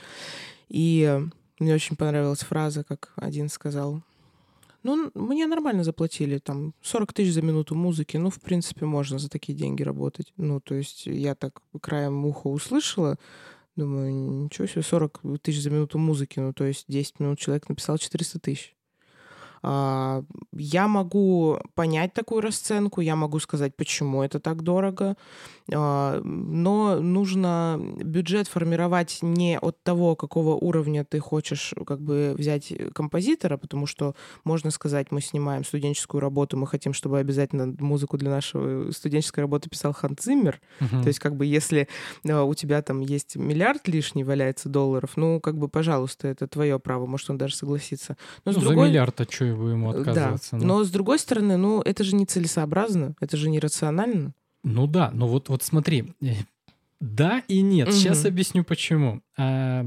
[0.69, 1.21] И
[1.59, 4.03] мне очень понравилась фраза, как один сказал,
[4.83, 9.29] ну, мне нормально заплатили, там, 40 тысяч за минуту музыки, ну, в принципе, можно за
[9.29, 10.33] такие деньги работать.
[10.37, 13.17] Ну, то есть я так краем уха услышала,
[13.79, 17.97] Думаю, ничего себе, 40 тысяч за минуту музыки, ну то есть 10 минут человек написал
[17.97, 18.75] 400 тысяч.
[19.63, 25.17] А, я могу понять такую расценку, я могу сказать, почему это так дорого,
[25.73, 32.73] а, но нужно бюджет формировать не от того, какого уровня ты хочешь как бы взять
[32.95, 38.31] композитора, потому что можно сказать, мы снимаем студенческую работу, мы хотим, чтобы обязательно музыку для
[38.31, 40.61] нашего студенческой работы писал Хан Циммер.
[40.81, 41.03] Uh-huh.
[41.03, 41.89] То есть как бы если
[42.29, 46.79] а, у тебя там есть миллиард лишний валяется долларов, ну как бы, пожалуйста, это твое
[46.79, 48.17] право, может он даже согласится.
[48.45, 48.87] Но ну, другой...
[48.87, 50.53] за миллиард, а что его ему отказываться?
[50.53, 50.59] Да.
[50.59, 50.67] Ну?
[50.67, 54.35] Но с другой стороны, ну это же нецелесообразно, это же нерационально.
[54.65, 56.35] Ну да, но вот, вот смотри, э,
[57.01, 57.89] да и нет.
[57.89, 57.97] Угу.
[57.97, 59.23] Сейчас объясню почему.
[59.37, 59.87] А,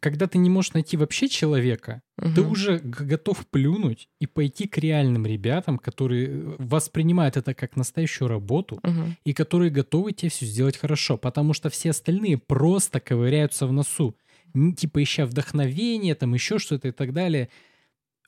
[0.00, 2.34] когда ты не можешь найти вообще человека, угу.
[2.34, 8.28] ты уже готов плюнуть и пойти к реальным ребятам, которые э, воспринимают это как настоящую
[8.28, 9.16] работу угу.
[9.24, 14.16] и которые готовы тебе все сделать хорошо, потому что все остальные просто ковыряются в носу,
[14.76, 17.50] типа ища вдохновение, там еще что-то и так далее.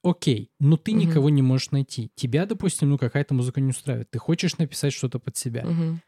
[0.02, 1.00] Окей, но ты угу.
[1.00, 2.10] никого не можешь найти.
[2.14, 4.10] Тебя, допустим, ну какая-то музыка не устраивает.
[4.10, 5.64] Ты хочешь написать что-то под себя.
[5.64, 6.00] Угу.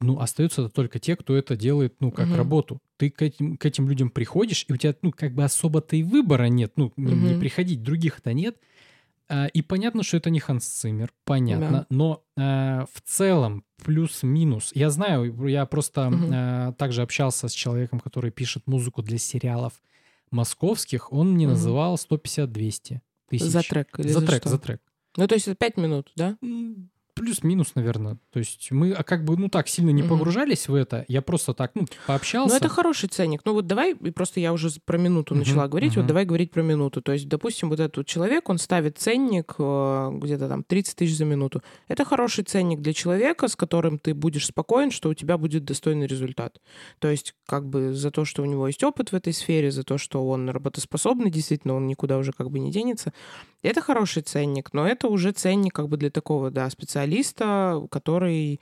[0.00, 2.36] Ну, остаются только те, кто это делает, ну, как угу.
[2.36, 2.82] работу.
[2.98, 6.02] Ты к этим, к этим людям приходишь, и у тебя, ну, как бы особо-то и
[6.02, 6.72] выбора нет.
[6.76, 7.10] Ну, угу.
[7.10, 8.58] не, приходить, других-то нет.
[9.28, 11.70] А, и понятно, что это не Ханс Циммер, понятно.
[11.70, 11.86] Да.
[11.88, 14.72] Но а, в целом плюс-минус.
[14.74, 16.16] Я знаю, я просто угу.
[16.30, 19.72] а, также общался с человеком, который пишет музыку для сериалов
[20.34, 21.52] московских, он мне угу.
[21.52, 23.46] называл 150-200 тысяч.
[23.46, 24.48] За трек или за, за трек, что?
[24.50, 24.82] за трек.
[25.16, 26.36] Ну, то есть это 5 минут, да?
[27.14, 28.18] Плюс-минус, наверное.
[28.32, 31.04] То есть мы а как бы, ну, так сильно не погружались в это.
[31.08, 32.50] Я просто так, ну, пообщался.
[32.52, 33.42] Ну, это хороший ценник.
[33.44, 37.00] Ну, вот давай, просто я уже про минуту начала говорить, вот давай говорить про минуту.
[37.02, 41.24] То есть, допустим, вот этот человек, он ставит ценник э, где-то там 30 тысяч за
[41.24, 41.62] минуту.
[41.88, 46.06] Это хороший ценник для человека, с которым ты будешь спокоен, что у тебя будет достойный
[46.06, 46.60] результат.
[46.98, 49.84] То есть, как бы за то, что у него есть опыт в этой сфере, за
[49.84, 53.12] то, что он работоспособный, действительно, он никуда уже как бы не денется.
[53.62, 57.03] Это хороший ценник, но это уже ценник как бы для такого, да, специалиста,
[57.90, 58.60] который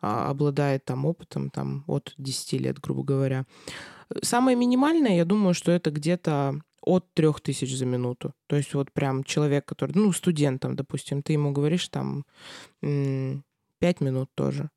[0.00, 3.46] а, обладает там опытом там от 10 лет, грубо говоря.
[4.22, 8.34] Самое минимальное, я думаю, что это где-то от 3000 за минуту.
[8.46, 12.24] То есть вот прям человек, который, ну, студент там, допустим, ты ему говоришь там
[12.80, 14.70] 5 минут тоже.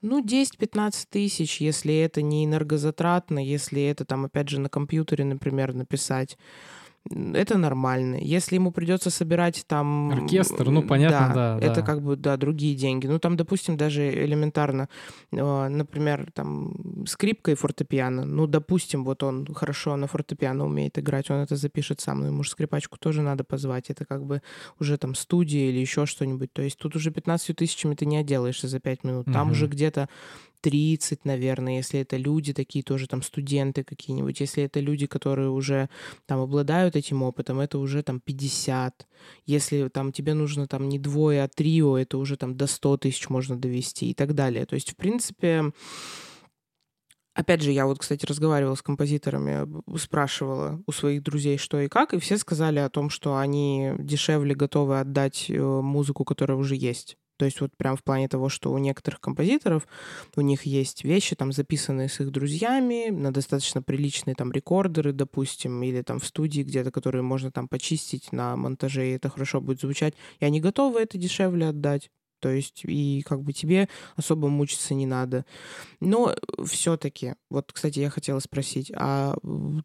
[0.00, 5.74] Ну, 10-15 тысяч, если это не энергозатратно, если это там, опять же, на компьютере, например,
[5.74, 6.38] написать
[7.10, 8.16] это нормально.
[8.20, 10.10] Если ему придется собирать там...
[10.10, 11.58] Оркестр, ну, понятно, да.
[11.58, 11.82] да это да.
[11.82, 13.06] как бы, да, другие деньги.
[13.06, 14.88] Ну, там, допустим, даже элементарно,
[15.32, 18.24] э, например, там, скрипка и фортепиано.
[18.24, 22.42] Ну, допустим, вот он хорошо на фортепиано умеет играть, он это запишет сам, но ему
[22.42, 23.90] же скрипачку тоже надо позвать.
[23.90, 24.42] Это как бы
[24.78, 26.52] уже там студия или еще что-нибудь.
[26.52, 29.26] То есть тут уже 15 тысячами ты не отделаешься за 5 минут.
[29.32, 29.52] Там угу.
[29.52, 30.08] уже где-то
[30.60, 35.88] 30, наверное, если это люди такие тоже там студенты какие-нибудь, если это люди, которые уже
[36.26, 39.06] там обладают этим опытом, это уже там 50.
[39.46, 43.28] Если там тебе нужно там не двое, а трио, это уже там до 100 тысяч
[43.28, 44.66] можно довести и так далее.
[44.66, 45.72] То есть, в принципе,
[47.38, 49.64] Опять же, я вот, кстати, разговаривала с композиторами,
[49.96, 54.56] спрашивала у своих друзей, что и как, и все сказали о том, что они дешевле
[54.56, 57.16] готовы отдать э, музыку, которая уже есть.
[57.38, 59.86] То есть вот прям в плане того, что у некоторых композиторов
[60.36, 65.82] у них есть вещи, там, записанные с их друзьями, на достаточно приличные там рекордеры, допустим,
[65.82, 69.80] или там в студии где-то, которые можно там почистить на монтаже, и это хорошо будет
[69.80, 70.14] звучать.
[70.40, 72.10] И они готовы это дешевле отдать.
[72.40, 75.44] То есть и как бы тебе особо мучиться не надо.
[76.00, 76.34] Но
[76.64, 79.36] все-таки, вот, кстати, я хотела спросить, а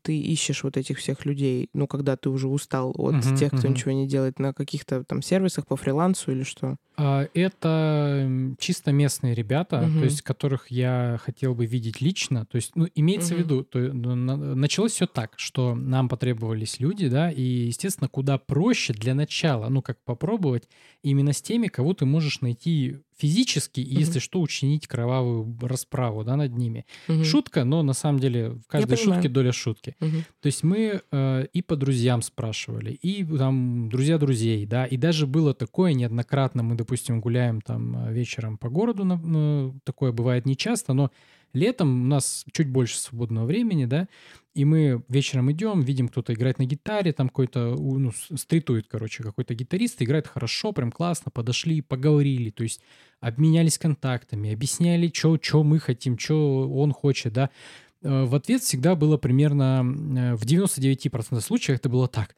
[0.01, 3.67] ты ищешь вот этих всех людей, ну, когда ты уже устал от uh-huh, тех, кто
[3.67, 3.71] uh-huh.
[3.71, 6.77] ничего не делает, на каких-то там сервисах по фрилансу или что?
[6.95, 9.99] А, это чисто местные ребята, uh-huh.
[9.99, 12.45] то есть которых я хотел бы видеть лично.
[12.45, 13.37] То есть, ну, имеется uh-huh.
[13.37, 18.37] в виду, то, ну, началось все так, что нам потребовались люди, да, и, естественно, куда
[18.37, 20.69] проще для начала, ну, как попробовать,
[21.01, 26.35] именно с теми, кого ты можешь найти физически, и, если что, учинить кровавую расправу да,
[26.35, 26.85] над ними.
[27.07, 27.23] Угу.
[27.23, 29.95] Шутка, но на самом деле в каждой шутке доля шутки.
[29.99, 30.17] Угу.
[30.41, 35.27] То есть мы э, и по друзьям спрашивали, и там друзья друзей, да, и даже
[35.27, 40.93] было такое неоднократно, мы, допустим, гуляем там вечером по городу, на, ну, такое бывает нечасто,
[40.93, 41.11] но
[41.53, 44.07] летом у нас чуть больше свободного времени, да,
[44.53, 49.55] и мы вечером идем, видим, кто-то играет на гитаре, там какой-то, ну, стритует, короче, какой-то
[49.55, 52.81] гитарист, играет хорошо, прям классно, подошли, поговорили, то есть
[53.19, 57.49] обменялись контактами, объясняли, что мы хотим, что он хочет, да.
[58.03, 62.35] Э, в ответ всегда было примерно, э, в 99% случаев это было так.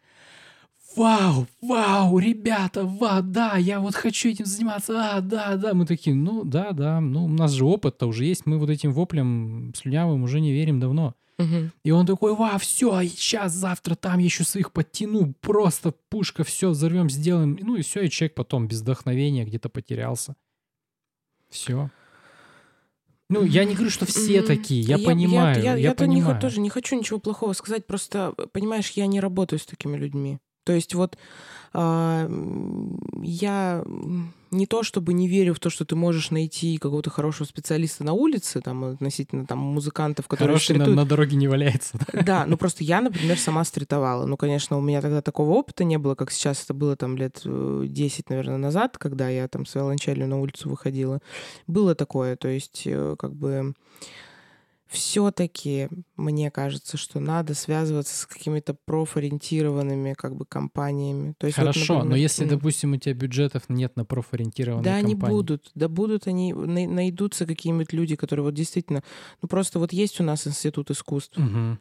[0.96, 5.74] Вау, вау, ребята, ва, да, я вот хочу этим заниматься, а, да, да.
[5.74, 8.92] Мы такие, ну, да, да, ну, у нас же опыт-то уже есть, мы вот этим
[8.94, 11.14] воплем слюнявым уже не верим давно.
[11.38, 11.72] Мгм.
[11.84, 16.70] И он такой, ва, все, сейчас, завтра там я еще своих подтяну, просто пушка, все,
[16.70, 17.58] взорвем, сделаем.
[17.62, 20.36] Ну и все, и человек потом без вдохновения где-то потерялся.
[21.50, 21.90] Все.
[23.30, 25.96] Ну, я не говорю, что все такие, я, Я- понимаю, Я, я, я, не х-
[25.96, 26.40] понимаю.
[26.40, 30.38] тоже не хочу ничего плохого сказать, просто, понимаешь, я не работаю с такими людьми.
[30.66, 31.18] То есть вот
[31.78, 32.30] а,
[33.22, 33.84] я
[34.52, 38.14] не то чтобы не верю в то, что ты можешь найти какого-то хорошего специалиста на
[38.14, 40.96] улице, там, относительно там, музыкантов, которые Хороший на, стритуют.
[40.96, 42.00] на дороге не валяется.
[42.14, 42.46] да.
[42.48, 44.26] Ну просто я, например, сама стритовала.
[44.26, 47.42] Ну, конечно, у меня тогда такого опыта не было, как сейчас это было там лет
[47.44, 51.20] э, 10, наверное, назад, когда я там с виолончелью на улицу выходила.
[51.68, 53.74] Было такое, то есть э, как бы
[54.96, 61.34] все-таки мне кажется, что надо связываться с какими-то профориентированными как бы компаниями.
[61.38, 64.84] То есть вот, Хорошо, но например, если, м, допустим, у тебя бюджетов нет на профориентированные
[64.84, 65.36] да, они компании.
[65.36, 69.04] будут, да будут они, най- найдутся какие-нибудь люди, которые вот действительно,
[69.42, 71.80] ну просто вот есть у нас институт искусств, Мгм.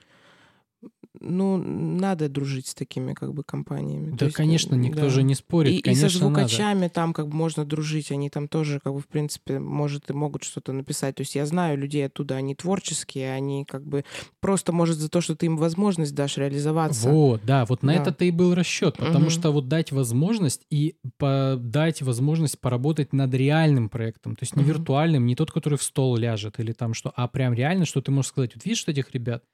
[1.24, 4.10] Ну, надо дружить с такими как бы компаниями.
[4.10, 5.08] То Да, есть, конечно, никто да.
[5.08, 6.46] же не спорит, И, и конечно, со надо.
[6.46, 10.12] звукачами там как бы можно дружить, они там тоже как бы в принципе может и
[10.12, 11.16] могут что-то написать.
[11.16, 14.04] То есть я знаю людей оттуда, они творческие, они как бы
[14.40, 17.08] просто может за то, что ты им возможность дашь реализоваться.
[17.08, 18.02] Вот, да, вот на Да.
[18.02, 19.30] это-то и был расчет, потому Мгм.
[19.30, 24.72] что вот дать возможность и дать возможность поработать над реальным проектом, то есть не Мгм.
[24.72, 28.10] виртуальным, не тот, который в стол ляжет или там что, а прям реально, что ты
[28.10, 29.44] можешь сказать, вот видишь этих ребят,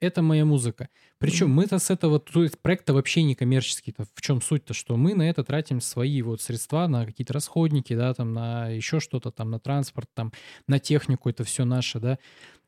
[0.00, 0.88] это моя музыка.
[1.18, 3.92] Причем мы-то с этого, то есть проект-то вообще не коммерческий.
[3.92, 4.06] -то.
[4.14, 4.74] В чем суть-то?
[4.74, 9.00] Что мы на это тратим свои вот средства на какие-то расходники, да, там на еще
[9.00, 10.32] что-то, там на транспорт, там
[10.68, 12.18] на технику, это все наше, да.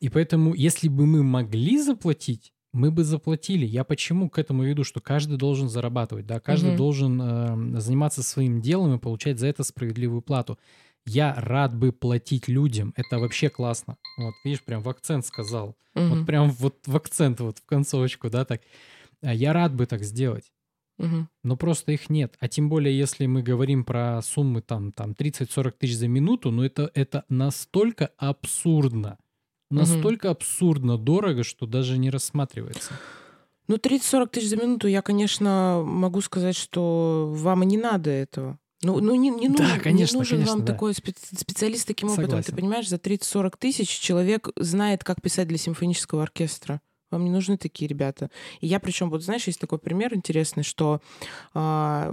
[0.00, 3.64] И поэтому, если бы мы могли заплатить, мы бы заплатили.
[3.66, 6.76] Я почему к этому веду, что каждый должен зарабатывать, да, каждый Мгм.
[6.76, 10.58] должен э, заниматься своим делом и получать за это справедливую плату.
[11.06, 13.96] Я рад бы платить людям, это вообще классно.
[14.18, 15.76] Вот, видишь, прям в акцент сказал.
[15.94, 16.08] Мгм.
[16.10, 18.62] Вот прям вот в акцент, вот в концовочку, да, так.
[19.22, 20.52] А Я рад бы так сделать,
[20.98, 21.28] Мгм.
[21.42, 22.36] но просто их нет.
[22.40, 26.62] А тем более, если мы говорим про суммы там, там 30-40 тысяч за минуту, ну
[26.64, 29.18] это, это настолько абсурдно.
[29.70, 32.94] Настолько абсурдно дорого, что даже не рассматривается.
[33.68, 38.58] Ну, 30-40 тысяч за минуту, я, конечно, могу сказать, что вам и не надо этого.
[38.86, 40.72] Ну, ну не, не Да, нужен, конечно, не нужен конечно, вам да.
[40.72, 42.24] такой спе- специалист таким опытом.
[42.26, 42.50] Согласен.
[42.50, 46.80] Ты понимаешь, за 30-40 тысяч человек знает, как писать для симфонического оркестра.
[47.10, 48.30] Вам не нужны такие ребята.
[48.60, 51.00] И я причем, вот знаешь, есть такой пример интересный, что,
[51.54, 52.12] а,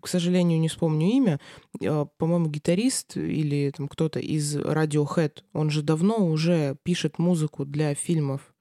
[0.00, 1.40] к сожалению, не вспомню имя,
[1.84, 7.94] а, по-моему, гитарист или там кто-то из Radiohead, он же давно уже пишет музыку для
[7.94, 8.51] фильмов.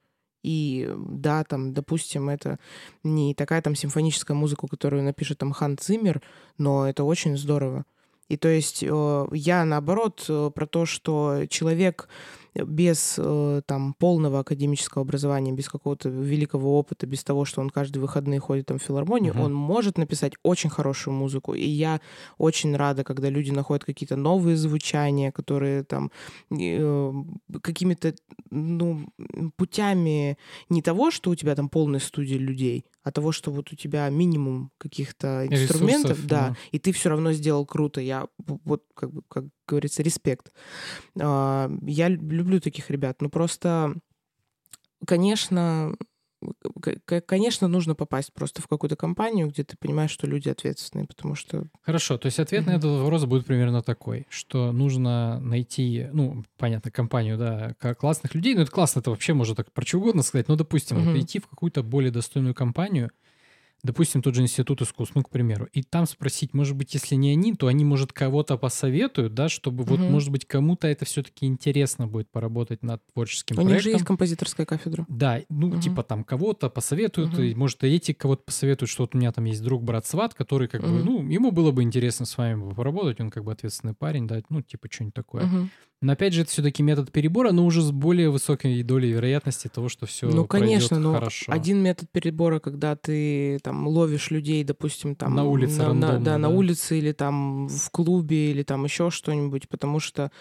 [0.43, 2.59] И да, там, допустим, это
[3.03, 6.21] не такая там симфоническая музыка, которую напишет там Хан Циммер,
[6.57, 7.85] но это очень здорово.
[8.27, 12.07] И то есть э, я наоборот э, про то, что человек
[12.55, 18.01] без э, там полного академического образования, без какого-то великого опыта, без того, что он каждые
[18.01, 19.43] выходные ходит там в филармонию, Мгм.
[19.43, 21.53] он может написать очень хорошую музыку.
[21.53, 22.01] И я
[22.37, 26.11] очень рада, когда люди находят какие-то новые звучания, которые там
[26.51, 27.13] э,
[27.61, 28.13] какими-то
[28.49, 29.07] ну,
[29.55, 30.37] путями
[30.69, 34.07] не того, что у тебя там полная студия людей, а того, что вот у тебя
[34.09, 36.55] минимум каких-то инструментов, Ресурсов, да, да.
[36.71, 37.99] и ты все равно сделал круто.
[38.01, 40.51] Я вот как бы как говорится респект.
[41.19, 43.95] А, Я лю- люблю таких ребят, но просто,
[45.05, 45.95] конечно,
[47.25, 51.65] конечно, нужно попасть просто в какую-то компанию, где ты понимаешь, что люди ответственные, потому что
[51.81, 56.91] Хорошо, то есть ответ на этот вопрос будет примерно такой, что нужно найти, ну, понятно,
[56.91, 60.47] компанию, да, классных людей, ну, это классно, это вообще можно так про что угодно сказать,
[60.47, 63.11] но, допустим, вот идти в какую-то более достойную компанию,
[63.83, 67.31] допустим, тот же институт искусств, ну, к примеру, и там спросить, может быть, если не
[67.31, 70.11] они, то они, может, кого-то посоветуют, да, чтобы вот, Мгм.
[70.13, 73.83] может быть, кому-то это все-таки интересно будет поработать над творческим у них проектом.
[73.83, 75.05] же есть композиторская кафедра.
[75.09, 75.79] Да, ну, Мгм.
[75.79, 77.43] типа там кого-то посоветуют, Мгм.
[77.43, 80.33] и, может, и эти кого-то посоветуют, что вот у меня там есть друг, брат Сват,
[80.33, 81.05] который как бы, Мгм.
[81.05, 84.41] ну, ему было бы интересно с вами бы поработать, он как бы ответственный парень, да,
[84.49, 85.45] ну, типа что-нибудь такое.
[85.45, 85.69] Мгм.
[86.01, 89.87] Но опять же, это все-таки метод перебора, но уже с более высокой долей вероятности того,
[89.87, 91.51] что все Ну, конечно, но хорошо.
[91.51, 96.37] один метод перебора, когда ты там ловишь людей, допустим, там На улице на, рандомно, да,
[96.39, 96.53] на да.
[96.55, 100.31] улице или там в клубе или там еще что-нибудь, потому что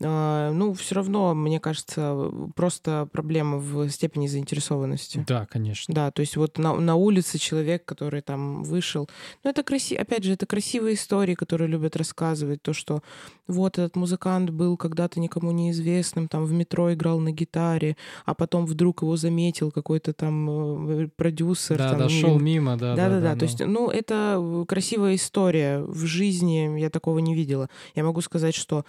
[0.00, 5.24] ну, все равно, мне кажется, просто проблема в степени заинтересованности.
[5.26, 5.94] Да, конечно.
[5.94, 9.08] Да, то есть вот на, на улице человек, который там вышел,
[9.44, 13.02] ну это красиво, опять же, это красивые истории, которые любят рассказывать, то, что
[13.46, 18.66] вот этот музыкант был когда-то никому неизвестным, там в метро играл на гитаре, а потом
[18.66, 21.78] вдруг его заметил какой-то там э, продюсер.
[21.78, 25.82] Да, там, да, шел мимо, да, да, Да-да-да, да, то есть, ну, это красивая история.
[25.82, 27.68] В жизни я такого не видела.
[27.94, 28.84] Я могу сказать, что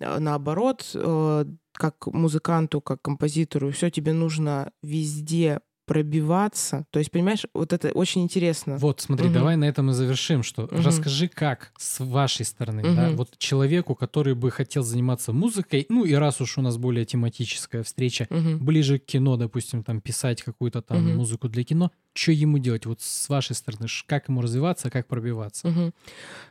[0.00, 6.86] э, наоборот, э, как музыканту, как композитору, все тебе нужно везде пробиваться.
[6.90, 8.76] То есть, понимаешь, вот это очень интересно.
[8.78, 9.34] Вот, смотри, угу.
[9.34, 10.76] давай на этом и завершим, что угу.
[10.76, 12.94] расскажи, как с вашей стороны, угу.
[12.94, 17.04] да, вот человеку, который бы хотел заниматься музыкой, ну и раз уж у нас более
[17.04, 18.56] тематическая встреча, угу.
[18.64, 21.16] ближе к кино, допустим, там писать какую-то там угу.
[21.16, 22.86] музыку для кино, что ему делать?
[22.86, 25.68] Вот с вашей стороны, как ему развиваться, как пробиваться?
[25.68, 25.92] Угу.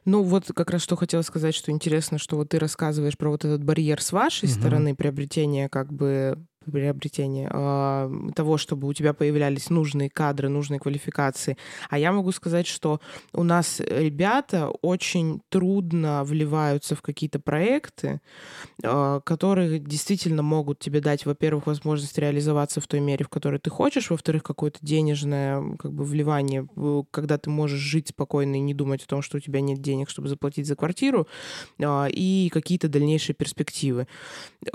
[0.06, 3.46] Ну вот как раз что хотела сказать, что интересно, что вот ты рассказываешь про вот
[3.46, 4.60] этот барьер с вашей угу.
[4.60, 6.38] стороны приобретения как бы
[6.72, 11.58] приобретения, а, того, чтобы у тебя появлялись нужные кадры, нужные квалификации.
[11.90, 13.00] А я могу сказать, что
[13.34, 18.22] у нас ребята очень трудно вливаются в какие-то проекты,
[18.84, 23.70] а, которые действительно могут тебе дать, во-первых, возможность реализоваться в той мере, в которой ты
[23.70, 26.68] хочешь, во-вторых, какое-то денежное как бы вливание,
[27.12, 30.10] когда ты можешь жить спокойно и не думать о том, что у тебя нет денег,
[30.10, 31.28] чтобы заплатить за квартиру,
[31.82, 34.08] а, и какие-то дальнейшие перспективы.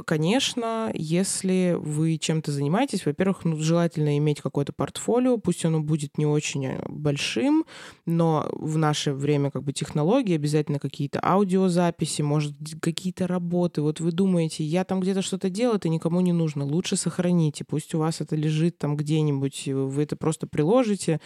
[0.07, 6.27] Конечно, если вы чем-то занимаетесь, во-первых, ну, желательно иметь какое-то портфолио, пусть оно будет не
[6.27, 7.65] очень э, большим,
[8.07, 13.83] но в наше время как бы технологии, обязательно какие-то аудиозаписи, может, какие-то работы.
[13.83, 16.65] Вот вы думаете, я там где-то что-то делаю, это никому не нужно.
[16.65, 21.21] Лучше сохраните, пусть у вас это лежит там где-нибудь, вы это просто приложите.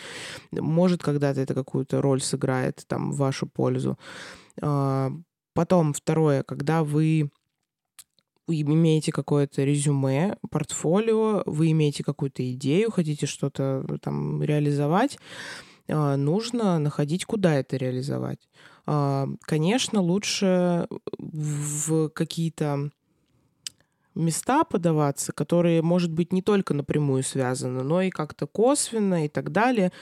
[0.53, 3.98] Может, когда-то это какую-то роль сыграет там в вашу пользу.
[4.61, 5.12] А,
[5.55, 7.30] потом, второе, когда вы
[8.47, 15.18] вы имеете какое-то резюме, портфолио, вы имеете какую-то идею, хотите что-то э, там реализовать,
[15.88, 18.49] а, нужно находить, куда это реализовать.
[18.86, 20.86] А, конечно, лучше
[21.18, 22.90] в какие-то
[24.14, 29.53] места подаваться, которые, может быть, не только напрямую связаны, но и как-то косвенно и так
[29.53, 29.93] далее.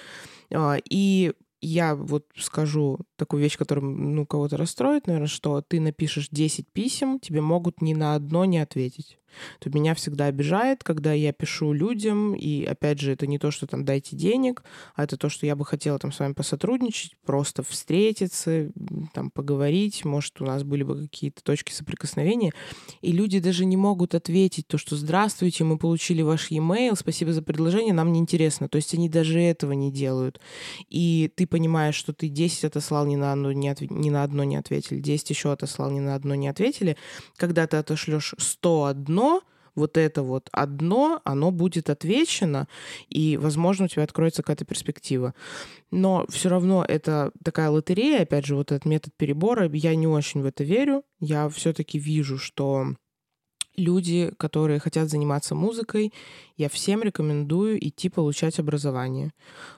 [0.53, 6.29] А, и я вот скажу такую вещь, которая ну, кого-то расстроит, наверное, что ты напишешь
[6.31, 9.20] 10 писем, тебе могут ни на одно не ответить
[9.59, 13.67] то меня всегда обижает, когда я пишу людям, и опять же, это не то, что
[13.67, 14.63] там дайте денег,
[14.95, 18.71] а это то, что я бы хотела там с вами посотрудничать, просто встретиться,
[19.15, 22.53] там поговорить, может, у нас были бы какие-то точки соприкосновения,
[23.01, 27.43] и люди даже не могут ответить то, что «Здравствуйте, мы получили ваш e-mail, спасибо за
[27.43, 28.69] предложение, нам неинтересно».
[28.69, 30.41] То есть они даже этого не делают.
[30.89, 33.83] И ты понимаешь, что ты 10 отослал, ни на одно не, отв...
[33.91, 36.97] ни на одно не ответили, 10 еще отослал, ни на одно не ответили.
[37.37, 39.43] Когда ты отошлешь 101, одно,
[39.75, 42.67] вот это вот одно, оно будет отвечено,
[43.09, 45.35] и, возможно, у тебя откроется какая-то перспектива.
[45.91, 50.43] Но все равно это такая лотерея, опять же, вот этот метод перебора, я не очень
[50.43, 51.03] в это верю.
[51.21, 52.95] Я все-таки вижу, что
[53.81, 56.13] люди, которые хотят заниматься музыкой,
[56.57, 59.33] я всем рекомендую идти получать образование.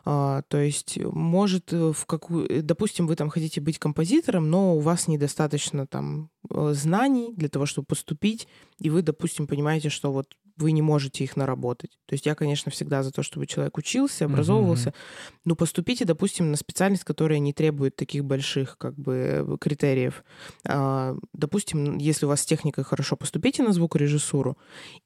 [0.04, 4.76] А, то есть, может, э, в какую, э, допустим, вы там хотите быть композитором, но
[4.76, 8.48] у вас недостаточно там э, знаний для того, чтобы поступить,
[8.78, 10.26] и вы, допустим, понимаете, что вот
[10.56, 11.98] вы не можете их наработать.
[12.06, 14.90] То есть я, конечно, всегда за то, чтобы человек учился, образовывался.
[14.90, 15.40] Mm-hmm.
[15.44, 20.24] Но поступите, допустим, на специальность, которая не требует таких больших как бы критериев.
[20.66, 24.56] А, допустим, если у вас с техникой хорошо, поступите на звукорежиссуру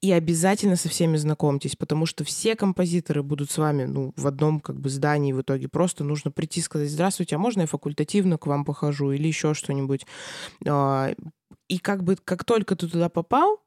[0.00, 4.60] и обязательно со всеми знакомьтесь, потому что все композиторы будут с вами ну, в одном
[4.60, 5.68] как бы здании в итоге.
[5.68, 9.54] Просто нужно прийти и сказать, здравствуйте, а можно я факультативно к вам похожу или еще
[9.54, 10.06] что-нибудь.
[10.66, 11.12] А,
[11.68, 13.60] и как бы как только ты туда попал,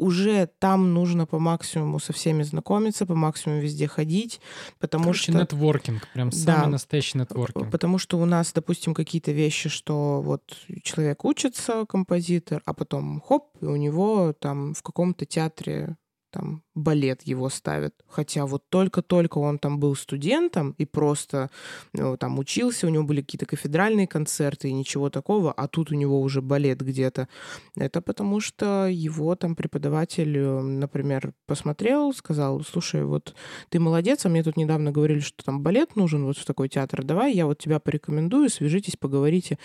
[0.00, 4.40] уже там нужно по максимуму со всеми знакомиться, по максимуму везде ходить,
[4.78, 5.32] потому Короче, что...
[5.32, 7.70] нетворкинг, прям самый да, настоящий нетворкинг.
[7.70, 10.42] Потому что у нас, допустим, какие-то вещи, что вот
[10.82, 15.96] человек учится, композитор, а потом хоп, и у него там в каком-то театре
[16.30, 17.94] там балет его ставят.
[18.08, 21.50] Хотя вот только-только он там был студентом и просто
[21.92, 25.94] ну, там учился, у него были какие-то кафедральные концерты и ничего такого, а тут у
[25.94, 27.28] него уже балет где-то.
[27.76, 33.34] Это потому что его там преподаватель, э, например, посмотрел, сказал, слушай, вот
[33.68, 37.04] ты молодец, а мне тут недавно говорили, что там балет нужен вот в такой театр,
[37.04, 39.58] давай я вот тебя порекомендую, свяжитесь, поговорите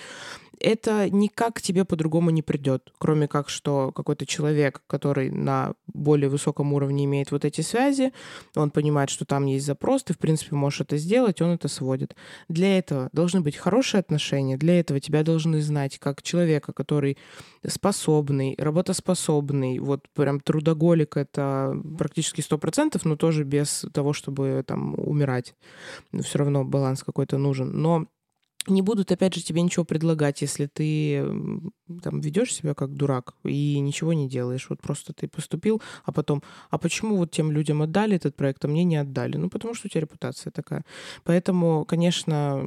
[0.60, 6.74] это никак тебе по-другому не придет, кроме как, что какой-то человек, который на более высоком
[6.74, 8.12] уровне имеет вот эти связи,
[8.56, 12.16] он понимает, что там есть запрос, ты, в принципе, можешь это сделать, он это сводит.
[12.50, 17.18] Для этого должны быть хорошие отношения, для этого тебя должны знать как человека, который
[17.66, 24.96] способный, работоспособный, вот прям трудоголик— это практически сто процентов, но тоже без того, чтобы там
[25.00, 25.56] умирать.
[26.22, 27.82] Все равно баланс какой-то нужен.
[27.82, 28.08] Но
[28.68, 31.24] не будут, опять же, тебе ничего предлагать, если ты
[32.04, 34.68] там ведешь себя как дурак и ничего не делаешь.
[34.70, 38.68] Вот просто ты поступил, а потом, а почему вот тем людям отдали этот проект, а
[38.68, 39.38] мне не отдали?
[39.38, 40.84] Ну, потому что у тебя репутация такая.
[41.24, 42.62] Поэтому, конечно,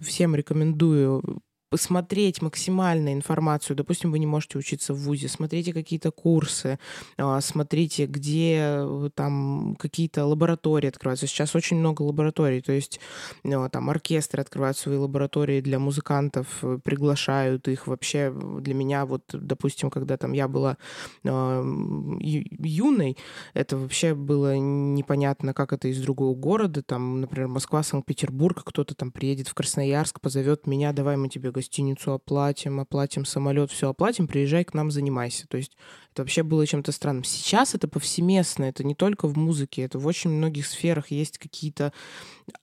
[0.00, 3.76] всем рекомендую посмотреть максимально информацию.
[3.76, 6.78] Допустим, вы не можете учиться в ВУЗе, смотрите какие-то курсы,
[7.16, 11.28] а, смотрите, где э, там какие-то лаборатории открываются.
[11.28, 13.00] Сейчас очень много лабораторий, то есть
[13.44, 18.34] ну, там оркестры открывают свои лаборатории для музыкантов, э, приглашают их вообще.
[18.60, 20.76] Для меня вот, допустим, когда там я была
[21.22, 23.16] юной,
[23.54, 29.12] это вообще было непонятно, как это из другого города, там, например, Москва, Санкт-Петербург, кто-то там
[29.12, 34.64] приедет в Красноярск, позовет меня, давай мы тебе гостиницу оплатим, оплатим самолет, все оплатим, приезжай
[34.64, 35.46] к нам, занимайся.
[35.46, 35.76] То есть
[36.12, 37.24] это вообще было чем-то странным.
[37.24, 41.92] Сейчас это повсеместно, это не только в музыке, это в очень многих сферах есть какие-то,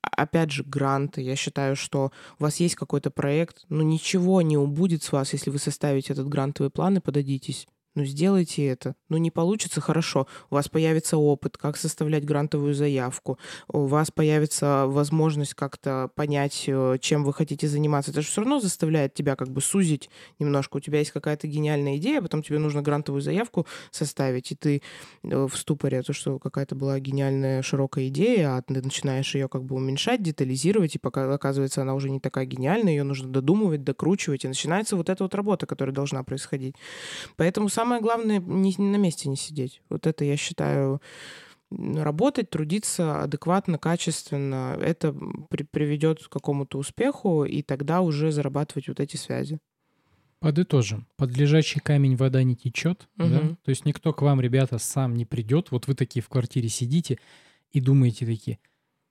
[0.01, 1.21] опять же, гранты.
[1.21, 5.51] Я считаю, что у вас есть какой-то проект, но ничего не убудет с вас, если
[5.51, 7.67] вы составите этот грантовый план и подадитесь
[7.97, 8.93] ну сделайте это.
[9.09, 10.27] Ну не получится, хорошо.
[10.51, 13.39] У вас появится опыт, как составлять грантовую заявку.
[13.67, 18.11] У вас появится возможность как-то понять, э, чем вы хотите заниматься.
[18.11, 20.77] Это же все равно заставляет тебя как бы сузить немножко.
[20.77, 24.83] У тебя есть какая-то гениальная идея, потом тебе нужно грантовую заявку составить, и ты
[25.23, 29.63] э, в ступоре, то, что какая-то была гениальная широкая идея, а ты начинаешь ее как
[29.63, 34.45] бы уменьшать, детализировать, и пока оказывается она уже не такая гениальная, ее нужно додумывать, докручивать,
[34.45, 36.75] и начинается вот эта вот работа, которая должна происходить.
[37.37, 39.81] Поэтому сам самое главное не, на месте не сидеть.
[39.89, 41.01] Вот это, я считаю,
[41.71, 45.15] работать, трудиться адекватно, качественно, это
[45.49, 49.59] при, приведет к какому-то успеху, и тогда уже зарабатывать вот эти связи.
[50.39, 51.07] Подытожим.
[51.15, 53.07] Под лежачий камень вода не течет.
[53.17, 53.27] Угу.
[53.27, 53.39] Да?
[53.63, 55.71] То есть никто к вам, ребята, сам не придет.
[55.71, 57.17] Вот вы такие в квартире сидите
[57.71, 58.59] и думаете такие,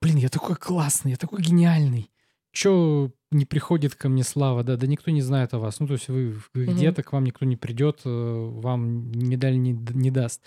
[0.01, 2.11] блин, я такой классный, я такой гениальный.
[2.57, 5.79] Че не приходит ко мне слава, да, да никто не знает о вас.
[5.79, 6.73] Ну, то есть вы, вы угу.
[6.73, 10.41] где-то, к вам никто не придет, э, вам медаль не, не даст.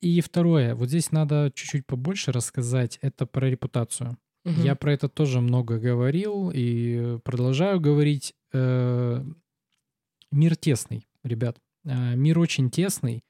[0.00, 4.18] И второе, вот здесь надо чуть-чуть побольше рассказать, это про репутацию.
[4.44, 4.62] Угу.
[4.62, 8.34] Я про это тоже много говорил и продолжаю говорить.
[8.52, 9.24] Э,
[10.32, 11.56] мир тесный, ребят.
[11.84, 13.22] Э, мир очень тесный.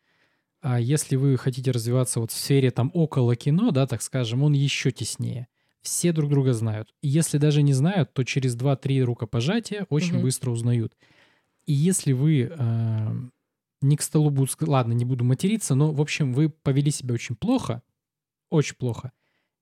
[0.62, 4.54] А если вы хотите развиваться вот в сфере там около кино, да, так скажем, он
[4.54, 5.46] еще теснее
[5.82, 6.94] все друг друга знают.
[7.02, 10.22] И если даже не знают, то через 2-3 рукопожатия очень угу.
[10.22, 10.96] быстро узнают.
[11.66, 13.12] И если вы э,
[13.82, 14.56] не к столу будут...
[14.60, 17.82] Ладно, не буду материться, но, в общем, вы повели себя очень плохо,
[18.48, 19.12] очень плохо,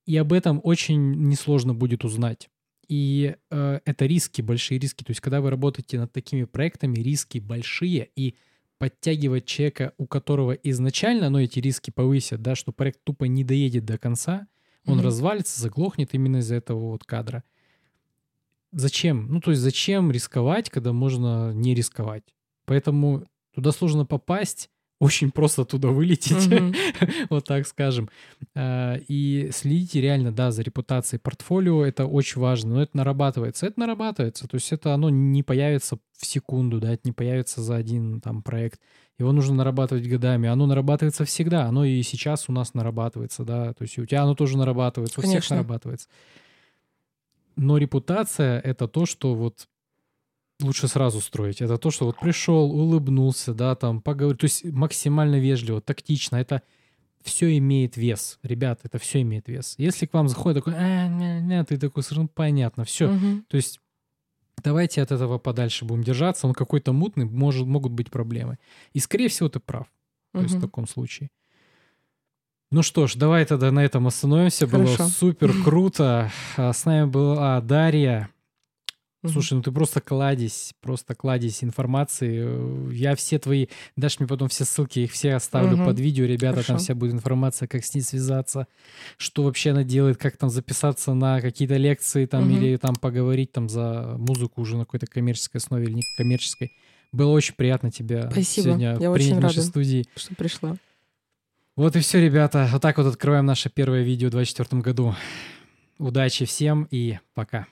[0.07, 2.51] и об этом очень несложно будет узнать.
[2.89, 5.05] И э, это риски, большие риски.
[5.05, 8.37] То есть, когда вы работаете над такими проектами, риски большие, и
[8.79, 13.85] подтягивать человека, у которого изначально, но эти риски повысят, да, что проект тупо не доедет
[13.87, 14.47] до конца–
[14.87, 15.03] он mm-hmm.
[15.03, 17.45] развалится, заглохнет именно из-за этого вот кадра.
[18.73, 19.27] Зачем?
[19.29, 22.25] Ну, то есть зачем рисковать, когда можно не рисковать?
[22.67, 24.71] Поэтому туда сложно попасть,
[25.01, 27.27] очень просто туда вылететь, mm-hmm.
[27.31, 28.09] вот так скажем.
[28.55, 33.81] А, и следите реально, да, за репутацией портфолио, это очень важно, но это нарабатывается, это
[33.81, 38.21] нарабатывается, то есть это оно не появится в секунду, да, это не появится за один
[38.21, 38.81] там проект,
[39.19, 40.49] его нужно нарабатывать годами.
[40.49, 41.67] Оно нарабатывается всегда.
[41.67, 43.75] Оно и сейчас у нас нарабатывается, да.
[43.75, 45.41] То есть у тебя оно тоже нарабатывается, у Конечно.
[45.41, 46.09] всех нарабатывается.
[47.55, 49.69] Но репутация— это то, что вот
[50.63, 51.61] лучше сразу строить.
[51.61, 54.37] Это то, что вот пришел, улыбнулся, да, там, поговорил.
[54.37, 56.37] То есть максимально вежливо, тактично.
[56.37, 56.63] Это
[57.23, 58.39] все имеет вес.
[58.43, 59.75] Ребят, это все имеет вес.
[59.79, 63.13] Если к вам заходит такой, а, не, не, ты такой совершенно понятно, все.
[63.13, 63.45] Угу.
[63.49, 63.81] То есть
[64.63, 68.59] давайте от этого подальше будем держаться, он какой-то мутный, может, могут быть проблемы.
[68.93, 69.87] И, скорее всего, ты прав.
[70.33, 70.45] То угу.
[70.45, 71.31] есть в таком случае.
[72.73, 74.69] Ну что ж, давай тогда на этом остановимся.
[74.69, 74.97] Хорошо.
[74.99, 76.31] Было супер круто.
[76.57, 78.31] А, с нами была Дарья.
[79.27, 82.93] Слушай, ну ты просто кладезь, просто кладезь информации.
[82.95, 85.85] Я все твои, дашь мне потом все ссылки, их все оставлю угу.
[85.85, 86.69] под видео, ребята, Хорошо.
[86.69, 88.67] там вся будет информация, как с ней связаться,
[89.19, 92.57] что вообще она делает, как там записаться на какие-то лекции там угу.
[92.57, 96.73] или там поговорить там за музыку уже на какой-то коммерческой основе или не коммерческой.
[97.13, 98.65] Было очень приятно тебя Спасибо.
[98.65, 100.07] сегодня Я принять в нашей студии.
[100.17, 100.77] что пришла.
[101.77, 102.69] Вот и все, ребята.
[102.73, 105.15] Вот так вот открываем наше первое видео в 2024 году.
[105.99, 107.67] Удачи всем и пока.